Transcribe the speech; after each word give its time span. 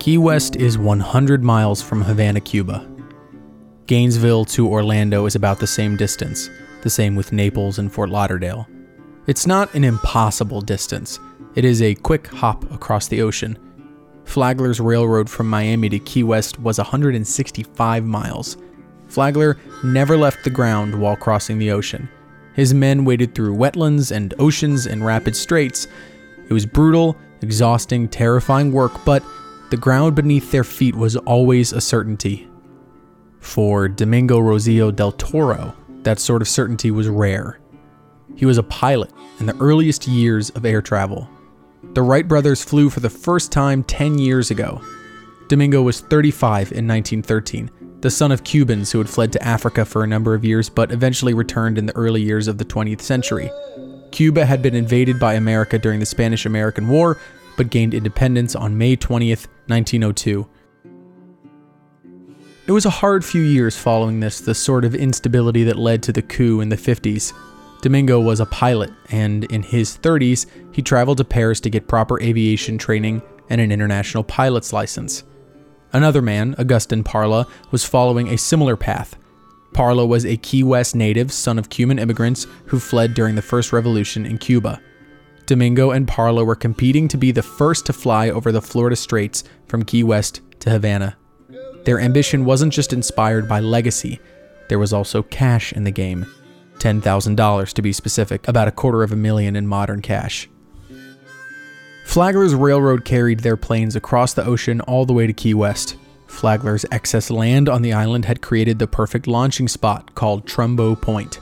Key 0.00 0.16
West 0.16 0.56
is 0.56 0.78
100 0.78 1.44
miles 1.44 1.82
from 1.82 2.00
Havana, 2.00 2.40
Cuba. 2.40 2.88
Gainesville 3.86 4.46
to 4.46 4.66
Orlando 4.66 5.26
is 5.26 5.34
about 5.34 5.58
the 5.58 5.66
same 5.66 5.94
distance, 5.94 6.48
the 6.80 6.88
same 6.88 7.16
with 7.16 7.34
Naples 7.34 7.78
and 7.78 7.92
Fort 7.92 8.08
Lauderdale. 8.08 8.66
It's 9.26 9.46
not 9.46 9.74
an 9.74 9.84
impossible 9.84 10.62
distance, 10.62 11.20
it 11.54 11.66
is 11.66 11.82
a 11.82 11.96
quick 11.96 12.28
hop 12.28 12.64
across 12.72 13.08
the 13.08 13.20
ocean. 13.20 13.58
Flagler's 14.24 14.80
railroad 14.80 15.28
from 15.28 15.50
Miami 15.50 15.90
to 15.90 15.98
Key 15.98 16.22
West 16.22 16.58
was 16.58 16.78
165 16.78 18.02
miles. 18.06 18.56
Flagler 19.06 19.58
never 19.84 20.16
left 20.16 20.44
the 20.44 20.50
ground 20.50 20.98
while 20.98 21.14
crossing 21.14 21.58
the 21.58 21.72
ocean. 21.72 22.08
His 22.54 22.72
men 22.72 23.04
waded 23.04 23.34
through 23.34 23.54
wetlands 23.54 24.10
and 24.10 24.32
oceans 24.38 24.86
and 24.86 25.04
rapid 25.04 25.36
straits. 25.36 25.88
It 26.48 26.54
was 26.54 26.64
brutal, 26.64 27.18
exhausting, 27.42 28.08
terrifying 28.08 28.72
work, 28.72 29.04
but 29.04 29.22
the 29.70 29.76
ground 29.76 30.16
beneath 30.16 30.50
their 30.50 30.64
feet 30.64 30.96
was 30.96 31.16
always 31.16 31.72
a 31.72 31.80
certainty. 31.80 32.48
For 33.38 33.88
Domingo 33.88 34.38
Rosillo 34.40 34.94
del 34.94 35.12
Toro, 35.12 35.74
that 36.02 36.18
sort 36.18 36.42
of 36.42 36.48
certainty 36.48 36.90
was 36.90 37.08
rare. 37.08 37.60
He 38.34 38.46
was 38.46 38.58
a 38.58 38.64
pilot 38.64 39.12
in 39.38 39.46
the 39.46 39.56
earliest 39.58 40.08
years 40.08 40.50
of 40.50 40.64
air 40.64 40.82
travel. 40.82 41.28
The 41.94 42.02
Wright 42.02 42.26
brothers 42.26 42.64
flew 42.64 42.90
for 42.90 43.00
the 43.00 43.10
first 43.10 43.52
time 43.52 43.84
10 43.84 44.18
years 44.18 44.50
ago. 44.50 44.80
Domingo 45.48 45.82
was 45.82 46.00
35 46.00 46.72
in 46.72 46.86
1913, 46.86 47.70
the 48.00 48.10
son 48.10 48.32
of 48.32 48.44
Cubans 48.44 48.92
who 48.92 48.98
had 48.98 49.08
fled 49.08 49.32
to 49.32 49.42
Africa 49.42 49.84
for 49.84 50.02
a 50.02 50.06
number 50.06 50.34
of 50.34 50.44
years 50.44 50.68
but 50.68 50.92
eventually 50.92 51.34
returned 51.34 51.78
in 51.78 51.86
the 51.86 51.96
early 51.96 52.22
years 52.22 52.48
of 52.48 52.58
the 52.58 52.64
20th 52.64 53.02
century. 53.02 53.50
Cuba 54.10 54.44
had 54.44 54.62
been 54.62 54.74
invaded 54.74 55.20
by 55.20 55.34
America 55.34 55.78
during 55.78 56.00
the 56.00 56.06
Spanish 56.06 56.44
American 56.44 56.88
War, 56.88 57.18
but 57.60 57.68
gained 57.68 57.92
independence 57.92 58.56
on 58.56 58.78
May 58.78 58.96
20th, 58.96 59.46
1902. 59.66 60.48
It 62.66 62.72
was 62.72 62.86
a 62.86 62.90
hard 62.90 63.22
few 63.22 63.42
years 63.42 63.76
following 63.76 64.18
this, 64.18 64.40
the 64.40 64.54
sort 64.54 64.86
of 64.86 64.94
instability 64.94 65.62
that 65.64 65.78
led 65.78 66.02
to 66.04 66.12
the 66.12 66.22
coup 66.22 66.62
in 66.62 66.70
the 66.70 66.76
50s. 66.78 67.34
Domingo 67.82 68.18
was 68.18 68.40
a 68.40 68.46
pilot, 68.46 68.90
and 69.10 69.44
in 69.52 69.62
his 69.62 69.98
30s, 69.98 70.46
he 70.72 70.80
traveled 70.80 71.18
to 71.18 71.24
Paris 71.24 71.60
to 71.60 71.68
get 71.68 71.86
proper 71.86 72.18
aviation 72.22 72.78
training 72.78 73.20
and 73.50 73.60
an 73.60 73.70
international 73.70 74.24
pilot's 74.24 74.72
license. 74.72 75.24
Another 75.92 76.22
man, 76.22 76.54
Augustin 76.56 77.04
Parla, 77.04 77.46
was 77.72 77.84
following 77.84 78.28
a 78.28 78.38
similar 78.38 78.74
path. 78.74 79.18
Parla 79.74 80.06
was 80.06 80.24
a 80.24 80.38
Key 80.38 80.62
West 80.62 80.96
native, 80.96 81.30
son 81.30 81.58
of 81.58 81.68
Cuban 81.68 81.98
immigrants 81.98 82.46
who 82.64 82.80
fled 82.80 83.12
during 83.12 83.34
the 83.34 83.42
First 83.42 83.70
Revolution 83.70 84.24
in 84.24 84.38
Cuba. 84.38 84.80
Domingo 85.50 85.90
and 85.90 86.06
Parla 86.06 86.44
were 86.44 86.54
competing 86.54 87.08
to 87.08 87.16
be 87.16 87.32
the 87.32 87.42
first 87.42 87.84
to 87.86 87.92
fly 87.92 88.30
over 88.30 88.52
the 88.52 88.62
Florida 88.62 88.94
Straits 88.94 89.42
from 89.66 89.82
Key 89.82 90.04
West 90.04 90.42
to 90.60 90.70
Havana. 90.70 91.16
Their 91.84 91.98
ambition 91.98 92.44
wasn't 92.44 92.72
just 92.72 92.92
inspired 92.92 93.48
by 93.48 93.58
legacy, 93.58 94.20
there 94.68 94.78
was 94.78 94.92
also 94.92 95.24
cash 95.24 95.72
in 95.72 95.82
the 95.82 95.90
game. 95.90 96.24
$10,000 96.78 97.72
to 97.72 97.82
be 97.82 97.92
specific, 97.92 98.46
about 98.46 98.68
a 98.68 98.70
quarter 98.70 99.02
of 99.02 99.10
a 99.10 99.16
million 99.16 99.56
in 99.56 99.66
modern 99.66 100.02
cash. 100.02 100.48
Flagler's 102.04 102.54
railroad 102.54 103.04
carried 103.04 103.40
their 103.40 103.56
planes 103.56 103.96
across 103.96 104.32
the 104.32 104.46
ocean 104.46 104.80
all 104.82 105.04
the 105.04 105.12
way 105.12 105.26
to 105.26 105.32
Key 105.32 105.54
West. 105.54 105.96
Flagler's 106.28 106.86
excess 106.92 107.28
land 107.28 107.68
on 107.68 107.82
the 107.82 107.92
island 107.92 108.24
had 108.24 108.40
created 108.40 108.78
the 108.78 108.86
perfect 108.86 109.26
launching 109.26 109.66
spot 109.66 110.14
called 110.14 110.46
Trumbo 110.46 110.94
Point. 110.94 111.40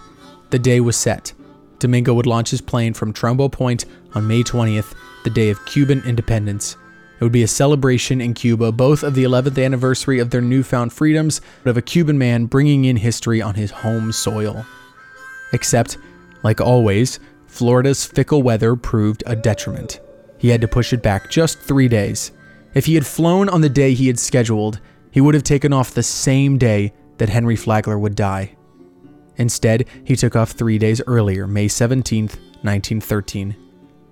The 0.49 0.59
day 0.59 0.81
was 0.81 0.97
set. 0.97 1.35
Domingo 1.79 2.15
would 2.15 2.27
launch 2.27 2.51
his 2.51 2.61
plane 2.61 2.95
from 2.95 3.13
Trumbo 3.13 3.53
Point 3.53 3.85
on 4.19 4.27
May 4.27 4.43
20th, 4.43 4.95
the 5.23 5.31
day 5.31 5.49
of 5.49 5.65
Cuban 5.65 6.03
independence. 6.05 6.77
It 7.19 7.25
would 7.25 7.33
be 7.33 7.45
a 7.45 7.49
celebration 7.49 8.21
in 8.21 8.35
Cuba, 8.35 8.73
both 8.73 9.05
of 9.05 9.15
the 9.15 9.23
11th 9.23 9.65
anniversary 9.65 10.19
of 10.19 10.31
their 10.31 10.41
newfound 10.41 10.93
freedoms, 10.93 11.41
but 11.63 11.71
of 11.71 11.77
a 11.77 11.83
Cuban 11.83 12.19
man 12.19 12.47
bringing 12.47 12.85
in 12.85 12.97
history 12.97 13.41
on 13.41 13.55
his 13.55 13.71
home 13.71 14.11
soil. 14.11 14.67
Except, 15.53 15.99
like 16.43 16.61
always, 16.61 17.21
Florida's 17.47 18.05
fickle 18.05 18.43
weather 18.43 18.75
proved 18.75 19.23
a 19.25 19.37
detriment. 19.37 20.01
He 20.37 20.49
had 20.49 20.61
to 20.61 20.69
push 20.69 20.93
it 20.93 21.03
back 21.03 21.31
just 21.31 21.61
three 21.61 21.89
days. 21.89 22.33
If 22.75 22.87
he 22.87 22.97
had 22.97 23.07
flown 23.07 23.49
on 23.49 23.61
the 23.61 23.69
day 23.69 23.95
he 23.95 24.09
had 24.09 24.19
scheduled, 24.19 24.81
he 25.13 25.21
would 25.21 25.35
have 25.35 25.45
taken 25.45 25.73
off 25.73 25.95
the 25.95 26.03
same 26.03 26.59
day 26.59 26.93
that 27.19 27.29
Henry 27.29 27.57
Flagler 27.57 27.99
would 27.99 28.17
die. 28.17 28.57
Instead, 29.37 29.87
he 30.03 30.17
took 30.17 30.35
off 30.35 30.51
three 30.51 30.79
days 30.79 31.01
earlier, 31.07 31.47
May 31.47 31.69
17, 31.69 32.25
1913. 32.27 33.68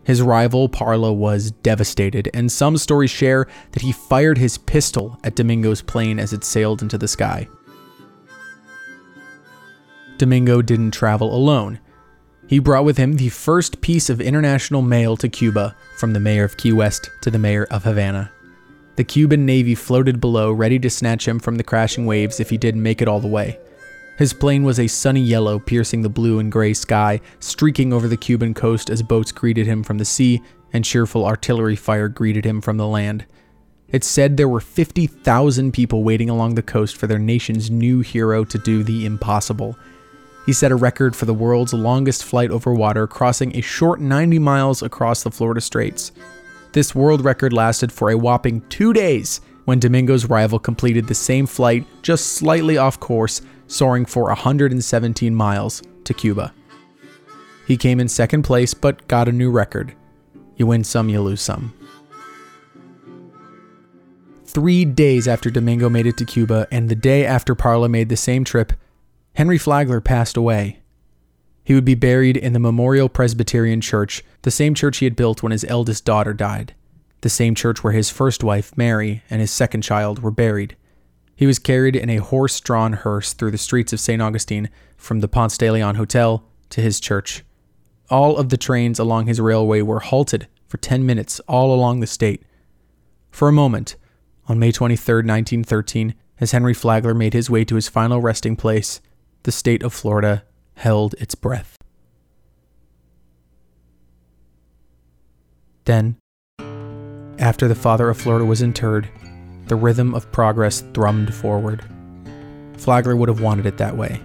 His 0.07 0.23
rival, 0.23 0.69
Parla, 0.69 1.13
was 1.13 1.51
devastated, 1.51 2.31
and 2.33 2.51
some 2.51 2.77
stories 2.77 3.11
share 3.11 3.49
that 3.73 3.83
he 3.83 3.91
fired 3.91 4.39
his 4.39 4.57
pistol 4.57 5.19
at 5.25 5.35
Domingo's 5.35 5.83
plane 5.83 6.21
as 6.21 6.33
it 6.33 6.45
sailed 6.45 6.81
into 6.81 6.97
the 6.97 7.09
sky. 7.09 7.49
Domingo 10.17 10.63
didn't 10.63 10.93
travel 10.93 11.35
alone. 11.35 11.81
He 12.47 12.61
brought 12.61 12.85
with 12.85 12.99
him 12.99 13.15
the 13.15 13.31
first 13.31 13.81
piece 13.81 14.09
of 14.09 14.21
international 14.21 14.81
mail 14.81 15.17
to 15.17 15.29
Cuba 15.29 15.75
from 15.99 16.13
the 16.13 16.21
mayor 16.21 16.45
of 16.45 16.57
Key 16.57 16.73
West 16.73 17.11
to 17.23 17.31
the 17.33 17.41
mayor 17.41 17.65
of 17.65 17.83
Havana. 17.83 18.31
The 18.95 19.03
Cuban 19.03 19.45
Navy 19.45 19.75
floated 19.75 20.21
below, 20.21 20.53
ready 20.53 20.79
to 20.79 20.89
snatch 20.89 21.27
him 21.27 21.41
from 21.41 21.57
the 21.57 21.65
crashing 21.65 22.07
waves 22.07 22.39
if 22.39 22.51
he 22.51 22.57
didn't 22.57 22.85
make 22.85 23.03
it 23.03 23.09
all 23.09 23.19
the 23.19 23.27
way. 23.27 23.59
His 24.17 24.33
plane 24.33 24.65
was 24.65 24.81
a 24.81 24.87
sunny 24.87 25.21
yellow, 25.21 25.59
piercing 25.59 26.03
the 26.03 26.09
blue 26.09 26.39
and 26.39 26.51
gray 26.51 26.73
sky, 26.73 27.21
streaking 27.39 27.93
over 27.93 28.09
the 28.09 28.17
Cuban 28.17 28.55
coast 28.55 28.89
as 28.89 29.03
boats 29.03 29.31
greeted 29.31 29.67
him 29.67 29.83
from 29.83 29.99
the 29.99 30.05
sea 30.05 30.43
and 30.73 30.85
cheerful 30.85 31.27
artillery 31.27 31.77
fire 31.77 32.09
greeted 32.09 32.45
him 32.45 32.61
from 32.61 32.77
the 32.77 32.87
land. 32.87 33.27
It's 33.89 34.07
said 34.07 34.37
there 34.37 34.49
were 34.49 34.61
50,000 34.61 35.73
people 35.73 36.03
waiting 36.03 36.29
along 36.29 36.55
the 36.55 36.63
coast 36.63 36.97
for 36.97 37.07
their 37.07 37.19
nation's 37.19 37.71
new 37.71 38.01
hero 38.01 38.45
to 38.45 38.59
do 38.59 38.83
the 38.83 39.07
impossible. 39.07 39.77
He 40.45 40.53
set 40.53 40.73
a 40.73 40.77
record 40.77 41.15
for 41.15 41.25
the 41.25 41.35
world's 41.35 41.73
longest 41.73 42.25
flight 42.25 42.51
over 42.51 42.73
water, 42.73 43.07
crossing 43.07 43.55
a 43.57 43.61
short 43.61 44.01
90 44.01 44.39
miles 44.39 44.83
across 44.83 45.23
the 45.23 45.31
Florida 45.31 45.61
Straits. 45.61 46.13
This 46.73 46.95
world 46.95 47.25
record 47.25 47.53
lasted 47.53 47.93
for 47.93 48.11
a 48.11 48.19
whopping 48.19 48.61
two 48.69 48.93
days 48.93 49.41
when 49.67 49.81
Domingo's 49.81 50.27
rival 50.27 50.59
completed 50.59 51.07
the 51.07 51.15
same 51.15 51.47
flight 51.47 51.87
just 52.03 52.35
slightly 52.35 52.79
off 52.79 53.01
course, 53.01 53.43
soaring 53.67 54.05
for 54.05 54.25
117 54.25 55.35
miles 55.35 55.83
to 56.05 56.15
Cuba. 56.15 56.53
He 57.67 57.77
came 57.77 58.01
in 58.01 58.09
second 58.09 58.43
place 58.43 58.75
but 58.75 59.07
got 59.09 59.29
a 59.29 59.33
new 59.33 59.51
record. 59.51 59.95
You 60.57 60.67
win 60.67 60.85
some, 60.85 61.09
you 61.09 61.21
lose 61.21 61.43
some. 61.43 61.75
Three 64.45 64.85
days 64.85 65.29
after 65.29 65.51
Domingo 65.51 65.91
made 65.91 66.07
it 66.07 66.17
to 66.17 66.25
Cuba, 66.25 66.67
and 66.71 66.89
the 66.89 66.95
day 66.95 67.27
after 67.27 67.55
Parla 67.55 67.89
made 67.89 68.09
the 68.09 68.17
same 68.17 68.45
trip, 68.45 68.73
Henry 69.35 69.59
Flagler 69.59 70.01
passed 70.01 70.37
away. 70.37 70.81
He 71.63 71.75
would 71.75 71.85
be 71.85 71.95
buried 71.95 72.37
in 72.37 72.53
the 72.53 72.59
Memorial 72.59 73.09
Presbyterian 73.09 73.81
Church, 73.81 74.25
the 74.43 74.51
same 74.51 74.73
church 74.73 74.99
he 74.99 75.05
had 75.05 75.17
built 75.17 75.43
when 75.43 75.53
his 75.53 75.65
eldest 75.65 76.05
daughter 76.05 76.33
died, 76.33 76.75
the 77.21 77.29
same 77.29 77.55
church 77.55 77.83
where 77.83 77.93
his 77.93 78.09
first 78.09 78.45
wife, 78.45 78.75
Mary, 78.79 79.23
and 79.29 79.41
his 79.41 79.51
second 79.51 79.83
child 79.83 80.21
were 80.21 80.31
buried. 80.31 80.77
He 81.37 81.47
was 81.47 81.59
carried 81.59 81.95
in 81.95 82.09
a 82.09 82.17
horse 82.17 82.59
drawn 82.61 82.95
hearse 82.95 83.35
through 83.35 83.51
the 83.51 83.59
streets 83.59 83.93
of 83.93 84.01
St. 84.01 84.23
Augustine 84.23 84.71
from 84.97 85.21
the 85.21 85.29
Ponce 85.29 85.59
de 85.59 85.71
Leon 85.71 85.97
Hotel 85.97 86.43
to 86.71 86.81
his 86.81 86.99
church. 86.99 87.45
All 88.09 88.39
of 88.39 88.49
the 88.49 88.57
trains 88.57 88.99
along 88.99 89.27
his 89.27 89.41
railway 89.41 89.83
were 89.83 90.01
halted 90.01 90.49
for 90.67 90.79
10 90.79 91.05
minutes 91.05 91.39
all 91.41 91.75
along 91.75 92.01
the 92.01 92.07
state. 92.07 92.43
For 93.31 93.49
a 93.49 93.53
moment, 93.53 93.97
on 94.49 94.59
May 94.59 94.73
23, 94.73 95.17
1913, 95.17 96.15
as 96.41 96.53
Henry 96.53 96.73
Flagler 96.73 97.15
made 97.15 97.35
his 97.35 97.51
way 97.51 97.65
to 97.67 97.75
his 97.75 97.89
final 97.89 98.21
resting 98.21 98.57
place, 98.57 99.01
the 99.43 99.53
state 99.53 99.83
of 99.83 99.93
Florida 99.93 100.45
held 100.77 101.15
its 101.19 101.35
breath. 101.35 101.77
Then, 105.85 106.17
after 107.39 107.69
the 107.69 107.75
father 107.75 108.09
of 108.09 108.19
Florida 108.19 108.45
was 108.45 108.63
interred, 108.63 109.09
the 109.67 109.77
rhythm 109.77 110.15
of 110.15 110.31
progress 110.31 110.83
thrummed 110.93 111.33
forward. 111.33 111.83
Flagler 112.77 113.17
would 113.17 113.29
have 113.29 113.41
wanted 113.41 113.67
it 113.67 113.79
that 113.79 113.97
way. 113.97 114.21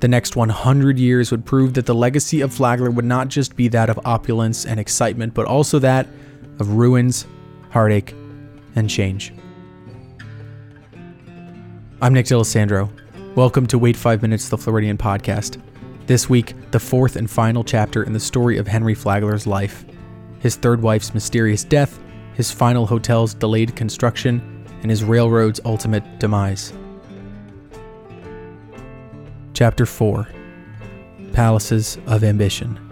The 0.00 0.08
next 0.08 0.36
100 0.36 0.98
years 0.98 1.30
would 1.30 1.44
prove 1.44 1.74
that 1.74 1.84
the 1.84 1.94
legacy 1.94 2.40
of 2.40 2.54
Flagler 2.54 2.90
would 2.90 3.04
not 3.04 3.28
just 3.28 3.56
be 3.56 3.68
that 3.68 3.90
of 3.90 4.00
opulence 4.04 4.64
and 4.64 4.80
excitement, 4.80 5.34
but 5.34 5.46
also 5.46 5.78
that 5.80 6.06
of 6.60 6.74
ruins, 6.74 7.26
heartache, 7.70 8.14
and 8.74 8.88
change. 8.88 9.34
I'm 12.00 12.14
Nick 12.14 12.26
D'Alessandro. 12.26 12.90
Welcome 13.34 13.66
to 13.66 13.78
Wait 13.78 13.96
5 13.96 14.22
Minutes, 14.22 14.48
the 14.48 14.56
Floridian 14.56 14.96
podcast. 14.96 15.60
This 16.06 16.30
week, 16.30 16.54
the 16.70 16.80
fourth 16.80 17.16
and 17.16 17.28
final 17.28 17.62
chapter 17.62 18.02
in 18.02 18.14
the 18.14 18.20
story 18.20 18.56
of 18.56 18.66
Henry 18.66 18.94
Flagler's 18.94 19.46
life. 19.46 19.84
His 20.38 20.56
third 20.56 20.80
wife's 20.80 21.12
mysterious 21.12 21.64
death, 21.64 21.98
his 22.38 22.52
final 22.52 22.86
hotel's 22.86 23.34
delayed 23.34 23.74
construction, 23.74 24.64
and 24.82 24.90
his 24.92 25.02
railroad's 25.02 25.58
ultimate 25.64 26.20
demise. 26.20 26.72
Chapter 29.54 29.84
4 29.84 30.28
Palaces 31.32 31.98
of 32.06 32.22
Ambition. 32.22 32.87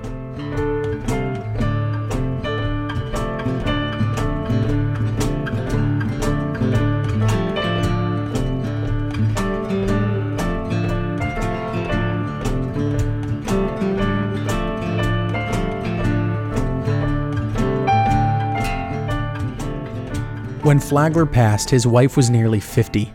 When 20.76 20.82
Flagler 20.82 21.24
passed, 21.24 21.70
his 21.70 21.86
wife 21.86 22.18
was 22.18 22.28
nearly 22.28 22.60
50. 22.60 23.10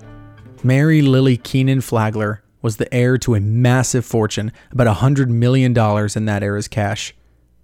Mary 0.64 1.04
Lily 1.04 1.38
Kenan 1.38 1.82
Flagler 1.82 2.42
was 2.64 2.78
the 2.78 2.92
heir 2.92 3.20
to 3.20 3.36
a 3.36 3.40
massive 3.40 4.04
fortune, 4.04 4.52
about 4.72 4.88
$100 4.98 5.28
million 5.28 5.72
in 5.78 6.26
that 6.26 6.42
era's 6.42 6.68
cash. 6.68 7.14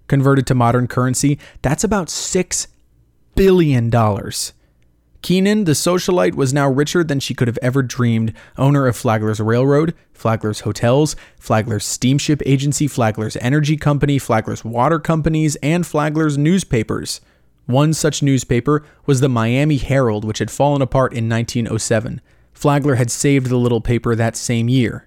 Converted 0.06 0.46
to 0.46 0.54
modern 0.54 0.86
currency, 0.86 1.40
that's 1.62 1.82
about 1.82 2.06
$6 2.06 2.68
billion. 3.34 3.90
Keenan, 5.20 5.64
the 5.64 5.72
socialite, 5.72 6.36
was 6.36 6.54
now 6.54 6.70
richer 6.70 7.02
than 7.02 7.18
she 7.18 7.34
could 7.34 7.48
have 7.48 7.58
ever 7.60 7.82
dreamed, 7.82 8.32
owner 8.56 8.86
of 8.86 8.96
Flagler's 8.96 9.40
Railroad, 9.40 9.96
Flagler's 10.12 10.60
Hotels, 10.60 11.16
Flagler's 11.40 11.84
Steamship 11.84 12.40
Agency, 12.46 12.86
Flagler's 12.86 13.36
Energy 13.40 13.76
Company, 13.76 14.20
Flagler's 14.20 14.64
Water 14.64 15.00
Companies, 15.00 15.56
and 15.56 15.84
Flagler's 15.84 16.38
newspapers. 16.38 17.20
One 17.68 17.92
such 17.92 18.22
newspaper 18.22 18.82
was 19.04 19.20
the 19.20 19.28
Miami 19.28 19.76
Herald, 19.76 20.24
which 20.24 20.38
had 20.38 20.50
fallen 20.50 20.80
apart 20.80 21.12
in 21.12 21.28
1907. 21.28 22.22
Flagler 22.54 22.94
had 22.94 23.10
saved 23.10 23.48
the 23.48 23.58
little 23.58 23.82
paper 23.82 24.14
that 24.14 24.36
same 24.36 24.70
year. 24.70 25.06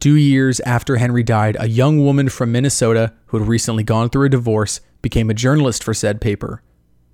Two 0.00 0.16
years 0.16 0.60
after 0.60 0.96
Henry 0.96 1.22
died, 1.22 1.56
a 1.58 1.66
young 1.66 2.04
woman 2.04 2.28
from 2.28 2.52
Minnesota 2.52 3.14
who 3.28 3.38
had 3.38 3.48
recently 3.48 3.82
gone 3.82 4.10
through 4.10 4.26
a 4.26 4.28
divorce 4.28 4.82
became 5.00 5.30
a 5.30 5.34
journalist 5.34 5.82
for 5.82 5.94
said 5.94 6.20
paper. 6.20 6.62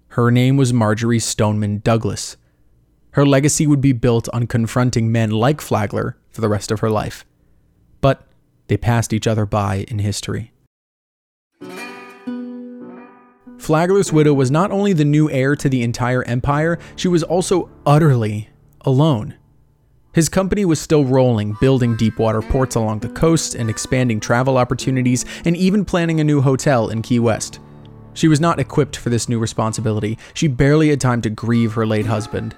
Her 0.08 0.28
name 0.32 0.56
was 0.56 0.72
Marjory 0.72 1.20
Stoneman 1.20 1.82
Douglas. 1.84 2.36
Her 3.12 3.24
legacy 3.24 3.68
would 3.68 3.80
be 3.80 3.92
built 3.92 4.28
on 4.32 4.48
confronting 4.48 5.12
men 5.12 5.30
like 5.30 5.60
Flagler 5.60 6.16
for 6.30 6.40
the 6.40 6.48
rest 6.48 6.72
of 6.72 6.80
her 6.80 6.90
life. 6.90 7.24
But 8.00 8.26
they 8.66 8.76
passed 8.76 9.12
each 9.12 9.28
other 9.28 9.46
by 9.46 9.84
in 9.86 10.00
history. 10.00 10.50
Flagler's 13.60 14.10
widow 14.10 14.32
was 14.32 14.50
not 14.50 14.70
only 14.70 14.94
the 14.94 15.04
new 15.04 15.30
heir 15.30 15.54
to 15.54 15.68
the 15.68 15.82
entire 15.82 16.24
empire, 16.24 16.78
she 16.96 17.08
was 17.08 17.22
also 17.22 17.68
utterly 17.84 18.48
alone. 18.80 19.34
His 20.14 20.30
company 20.30 20.64
was 20.64 20.80
still 20.80 21.04
rolling, 21.04 21.56
building 21.60 21.94
deep 21.94 22.18
water 22.18 22.40
ports 22.40 22.74
along 22.74 23.00
the 23.00 23.10
coast 23.10 23.54
and 23.54 23.68
expanding 23.68 24.18
travel 24.18 24.56
opportunities, 24.56 25.26
and 25.44 25.54
even 25.58 25.84
planning 25.84 26.20
a 26.20 26.24
new 26.24 26.40
hotel 26.40 26.88
in 26.88 27.02
Key 27.02 27.18
West. 27.18 27.60
She 28.14 28.28
was 28.28 28.40
not 28.40 28.58
equipped 28.58 28.96
for 28.96 29.10
this 29.10 29.28
new 29.28 29.38
responsibility. 29.38 30.18
She 30.32 30.48
barely 30.48 30.88
had 30.88 31.00
time 31.00 31.20
to 31.22 31.30
grieve 31.30 31.74
her 31.74 31.86
late 31.86 32.06
husband. 32.06 32.56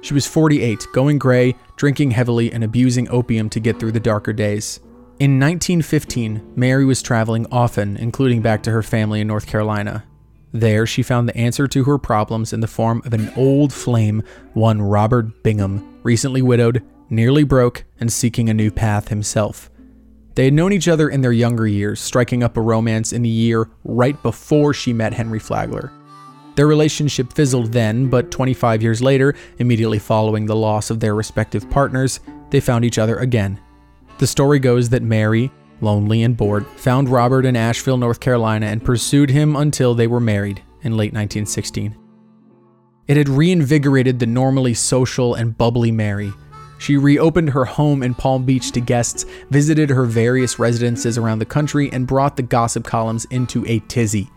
She 0.00 0.12
was 0.12 0.26
48, 0.26 0.88
going 0.92 1.18
gray, 1.18 1.54
drinking 1.76 2.10
heavily, 2.10 2.52
and 2.52 2.64
abusing 2.64 3.08
opium 3.10 3.48
to 3.50 3.60
get 3.60 3.78
through 3.78 3.92
the 3.92 4.00
darker 4.00 4.32
days. 4.32 4.80
In 5.20 5.38
1915, 5.38 6.54
Mary 6.56 6.84
was 6.84 7.00
traveling 7.00 7.46
often, 7.52 7.96
including 7.96 8.42
back 8.42 8.64
to 8.64 8.72
her 8.72 8.82
family 8.82 9.20
in 9.20 9.28
North 9.28 9.46
Carolina. 9.46 10.04
There, 10.52 10.86
she 10.86 11.02
found 11.02 11.28
the 11.28 11.36
answer 11.36 11.66
to 11.66 11.84
her 11.84 11.98
problems 11.98 12.52
in 12.52 12.60
the 12.60 12.66
form 12.66 13.02
of 13.06 13.14
an 13.14 13.32
old 13.36 13.72
flame, 13.72 14.22
one 14.52 14.82
Robert 14.82 15.42
Bingham, 15.42 16.00
recently 16.02 16.42
widowed, 16.42 16.82
nearly 17.08 17.44
broke, 17.44 17.84
and 17.98 18.12
seeking 18.12 18.50
a 18.50 18.54
new 18.54 18.70
path 18.70 19.08
himself. 19.08 19.70
They 20.34 20.44
had 20.46 20.54
known 20.54 20.72
each 20.72 20.88
other 20.88 21.08
in 21.08 21.20
their 21.20 21.32
younger 21.32 21.66
years, 21.66 22.00
striking 22.00 22.42
up 22.42 22.56
a 22.56 22.60
romance 22.60 23.12
in 23.12 23.22
the 23.22 23.28
year 23.28 23.68
right 23.84 24.20
before 24.22 24.72
she 24.72 24.92
met 24.92 25.12
Henry 25.12 25.38
Flagler. 25.38 25.90
Their 26.54 26.66
relationship 26.66 27.32
fizzled 27.32 27.72
then, 27.72 28.08
but 28.08 28.30
25 28.30 28.82
years 28.82 29.02
later, 29.02 29.34
immediately 29.58 29.98
following 29.98 30.44
the 30.44 30.56
loss 30.56 30.90
of 30.90 31.00
their 31.00 31.14
respective 31.14 31.68
partners, 31.70 32.20
they 32.50 32.60
found 32.60 32.84
each 32.84 32.98
other 32.98 33.16
again. 33.16 33.58
The 34.18 34.26
story 34.26 34.58
goes 34.58 34.90
that 34.90 35.02
Mary, 35.02 35.50
lonely 35.82 36.22
and 36.22 36.36
bored, 36.36 36.66
found 36.76 37.08
Robert 37.08 37.44
in 37.44 37.56
Asheville, 37.56 37.96
North 37.96 38.20
Carolina, 38.20 38.66
and 38.66 38.84
pursued 38.84 39.30
him 39.30 39.56
until 39.56 39.94
they 39.94 40.06
were 40.06 40.20
married 40.20 40.62
in 40.82 40.96
late 40.96 41.12
1916. 41.12 41.96
It 43.08 43.16
had 43.16 43.28
reinvigorated 43.28 44.18
the 44.18 44.26
normally 44.26 44.74
social 44.74 45.34
and 45.34 45.58
bubbly 45.58 45.90
Mary, 45.90 46.32
she 46.82 46.96
reopened 46.96 47.50
her 47.50 47.64
home 47.64 48.02
in 48.02 48.12
Palm 48.12 48.44
Beach 48.44 48.72
to 48.72 48.80
guests, 48.80 49.24
visited 49.50 49.88
her 49.88 50.04
various 50.04 50.58
residences 50.58 51.16
around 51.16 51.38
the 51.38 51.44
country, 51.44 51.88
and 51.92 52.08
brought 52.08 52.36
the 52.36 52.42
gossip 52.42 52.84
columns 52.84 53.24
into 53.26 53.64
a 53.68 53.78
tizzy. 53.86 54.28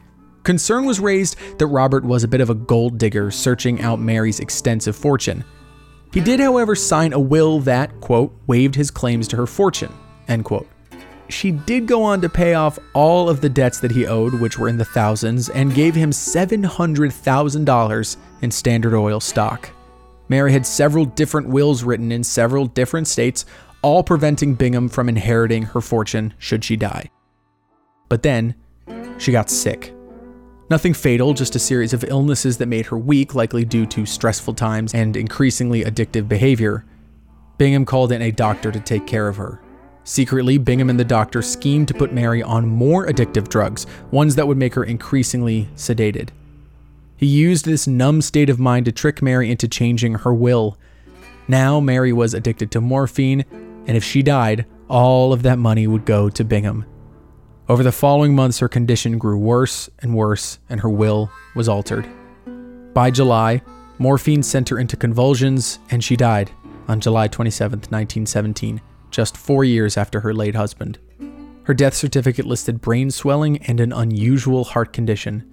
Concern 0.43 0.85
was 0.85 0.99
raised 0.99 1.37
that 1.57 1.65
Robert 1.65 2.03
was 2.03 2.23
a 2.23 2.27
bit 2.27 2.41
of 2.41 2.51
a 2.51 2.53
gold 2.53 2.99
digger 2.99 3.31
searching 3.31 3.81
out 3.81 3.99
Mary's 3.99 4.39
extensive 4.39 4.95
fortune. 4.95 5.43
He 6.13 6.21
did, 6.21 6.39
however, 6.39 6.75
sign 6.75 7.13
a 7.13 7.19
will 7.19 7.61
that, 7.61 7.99
quote, 7.99 8.31
waived 8.45 8.75
his 8.75 8.91
claims 8.91 9.27
to 9.29 9.37
her 9.37 9.47
fortune, 9.47 9.91
end 10.27 10.45
quote. 10.45 10.67
She 11.27 11.51
did 11.51 11.87
go 11.87 12.03
on 12.03 12.21
to 12.21 12.29
pay 12.29 12.53
off 12.53 12.77
all 12.93 13.27
of 13.29 13.41
the 13.41 13.49
debts 13.49 13.79
that 13.79 13.91
he 13.91 14.05
owed, 14.05 14.35
which 14.35 14.59
were 14.59 14.69
in 14.69 14.77
the 14.77 14.85
thousands, 14.85 15.49
and 15.49 15.73
gave 15.73 15.95
him 15.95 16.11
$700,000 16.11 18.17
in 18.41 18.51
Standard 18.51 18.93
Oil 18.93 19.19
stock. 19.19 19.71
Mary 20.29 20.51
had 20.51 20.65
several 20.65 21.05
different 21.05 21.47
wills 21.47 21.83
written 21.83 22.11
in 22.11 22.23
several 22.23 22.65
different 22.67 23.07
states, 23.07 23.45
all 23.81 24.03
preventing 24.03 24.53
Bingham 24.55 24.89
from 24.89 25.09
inheriting 25.09 25.63
her 25.63 25.81
fortune 25.81 26.33
should 26.37 26.63
she 26.63 26.75
die. 26.75 27.09
But 28.09 28.23
then, 28.23 28.55
she 29.17 29.31
got 29.31 29.49
sick. 29.49 29.93
Nothing 30.69 30.93
fatal, 30.93 31.33
just 31.33 31.55
a 31.55 31.59
series 31.59 31.93
of 31.93 32.03
illnesses 32.03 32.57
that 32.57 32.67
made 32.67 32.87
her 32.87 32.97
weak, 32.97 33.35
likely 33.35 33.65
due 33.65 33.85
to 33.87 34.05
stressful 34.05 34.55
times 34.55 34.95
and 34.95 35.15
increasingly 35.15 35.83
addictive 35.83 36.27
behavior. 36.27 36.85
Bingham 37.57 37.85
called 37.85 38.11
in 38.11 38.23
a 38.23 38.31
doctor 38.31 38.71
to 38.71 38.79
take 38.79 39.05
care 39.05 39.27
of 39.27 39.37
her. 39.37 39.61
Secretly, 40.07 40.59
Bingham 40.59 40.91
and 40.91 40.99
the 40.99 41.03
doctor 41.03 41.41
schemed 41.41 41.87
to 41.87 41.93
put 41.95 42.13
Mary 42.13 42.41
on 42.43 42.67
more 42.67 43.07
addictive 43.07 43.49
drugs, 43.49 43.87
ones 44.11 44.35
that 44.35 44.47
would 44.47 44.57
make 44.57 44.75
her 44.75 44.83
increasingly 44.83 45.67
sedated. 45.75 46.29
He 47.17 47.25
used 47.25 47.65
this 47.65 47.87
numb 47.87 48.21
state 48.21 48.51
of 48.51 48.59
mind 48.59 48.85
to 48.85 48.91
trick 48.91 49.23
Mary 49.23 49.49
into 49.49 49.67
changing 49.67 50.13
her 50.13 50.33
will. 50.33 50.77
Now, 51.47 51.79
Mary 51.79 52.13
was 52.13 52.35
addicted 52.35 52.69
to 52.71 52.81
morphine, 52.81 53.45
and 53.87 53.97
if 53.97 54.03
she 54.03 54.21
died, 54.21 54.67
all 54.87 55.33
of 55.33 55.41
that 55.41 55.57
money 55.57 55.87
would 55.87 56.05
go 56.05 56.29
to 56.29 56.43
Bingham. 56.43 56.85
Over 57.67 57.81
the 57.81 57.91
following 57.91 58.35
months, 58.35 58.59
her 58.59 58.69
condition 58.69 59.17
grew 59.17 59.39
worse 59.39 59.89
and 59.99 60.13
worse, 60.13 60.59
and 60.69 60.81
her 60.81 60.89
will 60.89 61.31
was 61.55 61.67
altered. 61.67 62.07
By 62.93 63.09
July, 63.09 63.63
morphine 63.97 64.43
sent 64.43 64.69
her 64.69 64.77
into 64.77 64.97
convulsions, 64.97 65.79
and 65.89 66.03
she 66.03 66.15
died 66.15 66.51
on 66.87 66.99
July 66.99 67.27
27, 67.27 67.79
1917, 67.79 68.81
just 69.15 69.37
four 69.37 69.63
years 69.63 69.95
after 69.95 70.19
her 70.19 70.33
late 70.33 70.55
husband. 70.55 70.99
Her 71.63 71.73
death 71.73 71.93
certificate 71.93 72.45
listed 72.45 72.81
brain 72.81 73.09
swelling 73.09 73.57
and 73.59 73.79
an 73.79 73.93
unusual 73.93 74.65
heart 74.65 74.91
condition. 74.91 75.49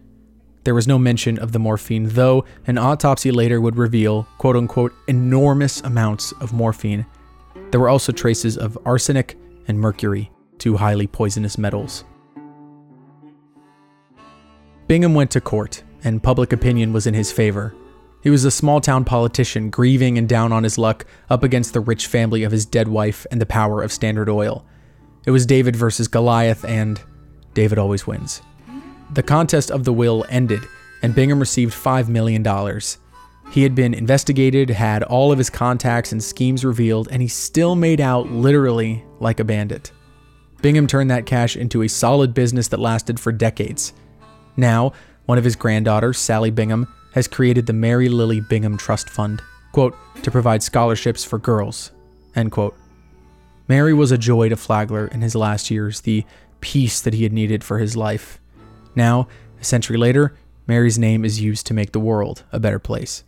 There 0.64 0.75
was 0.75 0.88
no 0.88 0.99
mention 0.99 1.38
of 1.38 1.52
the 1.52 1.61
morphine, 1.61 2.09
though 2.09 2.45
an 2.66 2.76
autopsy 2.76 3.31
later 3.31 3.61
would 3.61 3.76
reveal, 3.76 4.26
quote 4.38 4.57
unquote, 4.57 4.92
enormous 5.07 5.81
amounts 5.83 6.33
of 6.40 6.52
morphine. 6.52 7.07
There 7.71 7.78
were 7.78 7.88
also 7.88 8.11
traces 8.11 8.59
of 8.59 8.76
arsenic 8.85 9.38
and 9.69 9.78
mercury, 9.78 10.33
two 10.59 10.76
highly 10.76 11.07
poisonous 11.07 11.57
metals. 11.57 12.04
Bingham 14.88 15.14
went 15.14 15.31
to 15.31 15.40
court, 15.40 15.85
and 16.02 16.21
public 16.21 16.52
opinion 16.52 16.92
was 16.92 17.07
in 17.07 17.14
his 17.14 17.31
favor. 17.31 17.75
He 18.23 18.31
was 18.31 18.45
a 18.45 18.50
small 18.50 18.81
town 18.81 19.05
politician, 19.05 19.69
grieving 19.69 20.17
and 20.17 20.29
down 20.29 20.52
on 20.52 20.62
his 20.62 20.79
luck, 20.79 21.05
up 21.29 21.43
against 21.43 21.73
the 21.73 21.81
rich 21.81 22.07
family 22.07 22.45
of 22.45 22.52
his 22.52 22.64
dead 22.64 22.87
wife 22.87 23.26
and 23.33 23.41
the 23.41 23.47
power 23.47 23.83
of 23.83 23.93
Standard 23.93 24.29
Oil. 24.29 24.64
It 25.26 25.33
was 25.33 25.45
David 25.45 25.75
versus 25.75 26.07
Goliath, 26.07 26.64
and 26.64 27.00
David 27.55 27.79
always 27.79 28.07
wins. 28.07 28.41
The 29.12 29.25
contest 29.25 29.71
of 29.71 29.85
the 29.85 29.93
will 29.93 30.25
ended, 30.29 30.62
and 31.02 31.14
Bingham 31.14 31.41
received 31.41 31.75
$5 31.75 32.09
million. 32.09 32.45
He 33.50 33.64
had 33.64 33.75
been 33.75 33.93
investigated, 33.93 34.71
had 34.71 35.02
all 35.02 35.33
of 35.33 35.38
his 35.38 35.50
contacts 35.50 36.12
and 36.12 36.23
schemes 36.23 36.64
revealed, 36.64 37.09
and 37.11 37.21
he 37.21 37.29
still 37.29 37.75
made 37.75 38.00
out 38.00 38.31
literally 38.31 39.05
like 39.19 39.41
a 39.41 39.45
bandit. 39.45 39.91
Bingham 40.62 40.87
turned 40.87 41.11
that 41.11 41.26
cash 41.26 41.57
into 41.57 41.83
a 41.83 41.88
solid 41.88 42.35
business 42.35 42.69
that 42.69 42.79
lasted 42.79 43.19
for 43.19 43.33
decades. 43.33 43.93
Now, 44.57 44.93
one 45.26 45.38
of 45.38 45.45
his 45.45 45.57
granddaughters, 45.57 46.19
Sally 46.19 46.50
Bingham, 46.50 46.87
has 47.12 47.28
created 47.28 47.66
the 47.66 47.73
Mary 47.73 48.09
Lily 48.09 48.40
Bingham 48.40 48.76
Trust 48.76 49.09
Fund, 49.09 49.42
quote, 49.73 49.97
to 50.23 50.31
provide 50.31 50.62
scholarships 50.62 51.25
for 51.25 51.38
girls, 51.38 51.92
end 52.35 52.52
quote. 52.52 52.76
Mary 53.69 53.95
was 53.95 54.12
a 54.12 54.19
joy 54.19 54.49
to 54.49 54.57
Flagler 54.57 55.07
in 55.07 55.23
his 55.23 55.35
last 55.35 55.71
years, 55.71 56.00
the 56.00 56.25
peace 56.61 57.00
that 57.00 57.14
he 57.14 57.23
had 57.23 57.33
needed 57.33 57.62
for 57.62 57.78
his 57.78 57.97
life. 57.97 58.40
Now, 58.95 59.28
a 59.61 59.64
century 59.64 59.97
later, 59.97 60.35
Mary's 60.66 60.99
name 60.99 61.25
is 61.25 61.40
used 61.40 61.66
to 61.66 61.75
make 61.75 61.92
the 61.92 62.00
world 62.00 62.45
a 62.52 62.61
better 62.61 62.78
place. 62.78 63.25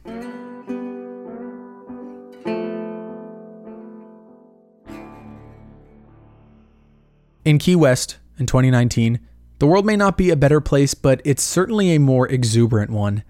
In 7.45 7.59
Key 7.59 7.76
West, 7.76 8.17
in 8.38 8.47
2019, 8.47 9.21
the 9.59 9.67
world 9.67 9.85
may 9.85 9.97
not 9.97 10.17
be 10.17 10.31
a 10.31 10.37
better 10.37 10.61
place, 10.61 10.95
but 10.95 11.21
it's 11.25 11.43
certainly 11.43 11.95
a 11.95 12.00
more 12.00 12.26
exuberant 12.26 12.91
one. 12.91 13.23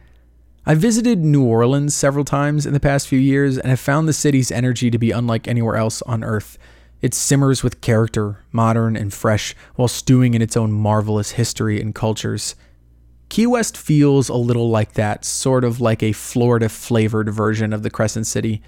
I 0.67 0.75
visited 0.75 1.19
New 1.19 1.45
Orleans 1.45 1.95
several 1.95 2.25
times 2.25 2.65
in 2.65 2.73
the 2.73 2.81
past 2.81 3.07
few 3.07 3.19
years 3.19 3.59
and 3.59 3.69
have 3.69 3.81
found 3.81 4.09
the 4.09 4.15
city's 4.15 4.51
energy 4.51 4.91
to 4.91 4.97
be 4.97 5.11
unlike 5.11 5.47
anywhere 5.47 5.77
else 5.77 6.01
on 6.03 6.25
Earth. 6.25 6.57
It 7.03 7.13
simmers 7.13 7.63
with 7.63 7.83
character, 7.83 8.39
modern 8.51 8.97
and 8.97 9.13
fresh, 9.13 9.55
while 9.75 9.89
stewing 9.89 10.33
in 10.33 10.41
its 10.41 10.57
own 10.57 10.73
marvelous 10.73 11.33
history 11.33 11.83
and 11.83 11.95
cultures. 11.95 12.55
Key 13.29 13.47
West 13.47 13.77
feels 13.77 14.31
a 14.31 14.37
little 14.37 14.71
like 14.71 14.95
that, 14.95 15.27
sort 15.27 15.65
of 15.65 15.83
like 15.83 16.03
a 16.03 16.13
Florida 16.13 16.71
flavored 16.71 17.29
version 17.29 17.75
of 17.75 17.83
the 17.83 17.91
Crescent 17.91 18.27
City. 18.27 18.63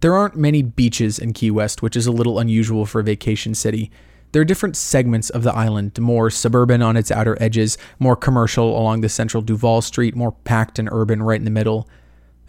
There 0.00 0.16
aren't 0.16 0.34
many 0.34 0.62
beaches 0.62 1.20
in 1.20 1.34
Key 1.34 1.52
West, 1.52 1.82
which 1.82 1.94
is 1.94 2.08
a 2.08 2.12
little 2.12 2.40
unusual 2.40 2.84
for 2.84 2.98
a 2.98 3.04
vacation 3.04 3.54
city. 3.54 3.92
There 4.32 4.42
are 4.42 4.44
different 4.44 4.76
segments 4.76 5.30
of 5.30 5.42
the 5.42 5.54
island, 5.54 5.98
more 5.98 6.28
suburban 6.28 6.82
on 6.82 6.96
its 6.96 7.10
outer 7.10 7.36
edges, 7.40 7.78
more 7.98 8.16
commercial 8.16 8.78
along 8.78 9.00
the 9.00 9.08
central 9.08 9.42
Duval 9.42 9.80
Street, 9.80 10.14
more 10.14 10.32
packed 10.32 10.78
and 10.78 10.88
urban 10.92 11.22
right 11.22 11.40
in 11.40 11.46
the 11.46 11.50
middle. 11.50 11.88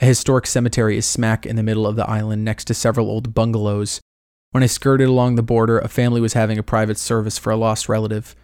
A 0.01 0.05
historic 0.05 0.45
cemetery 0.45 0.97
is 0.97 1.05
smack 1.05 1.45
in 1.45 1.55
the 1.55 1.63
middle 1.63 1.87
of 1.87 1.95
the 1.95 2.09
island 2.09 2.43
next 2.43 2.65
to 2.65 2.73
several 2.73 3.09
old 3.09 3.33
bungalows. 3.33 4.01
When 4.51 4.63
I 4.63 4.67
skirted 4.67 5.07
along 5.07 5.35
the 5.35 5.43
border, 5.43 5.79
a 5.79 5.87
family 5.87 6.19
was 6.19 6.33
having 6.33 6.57
a 6.57 6.63
private 6.63 6.97
service 6.97 7.37
for 7.37 7.51
a 7.51 7.57
lost 7.57 7.87
relative. 7.87 8.35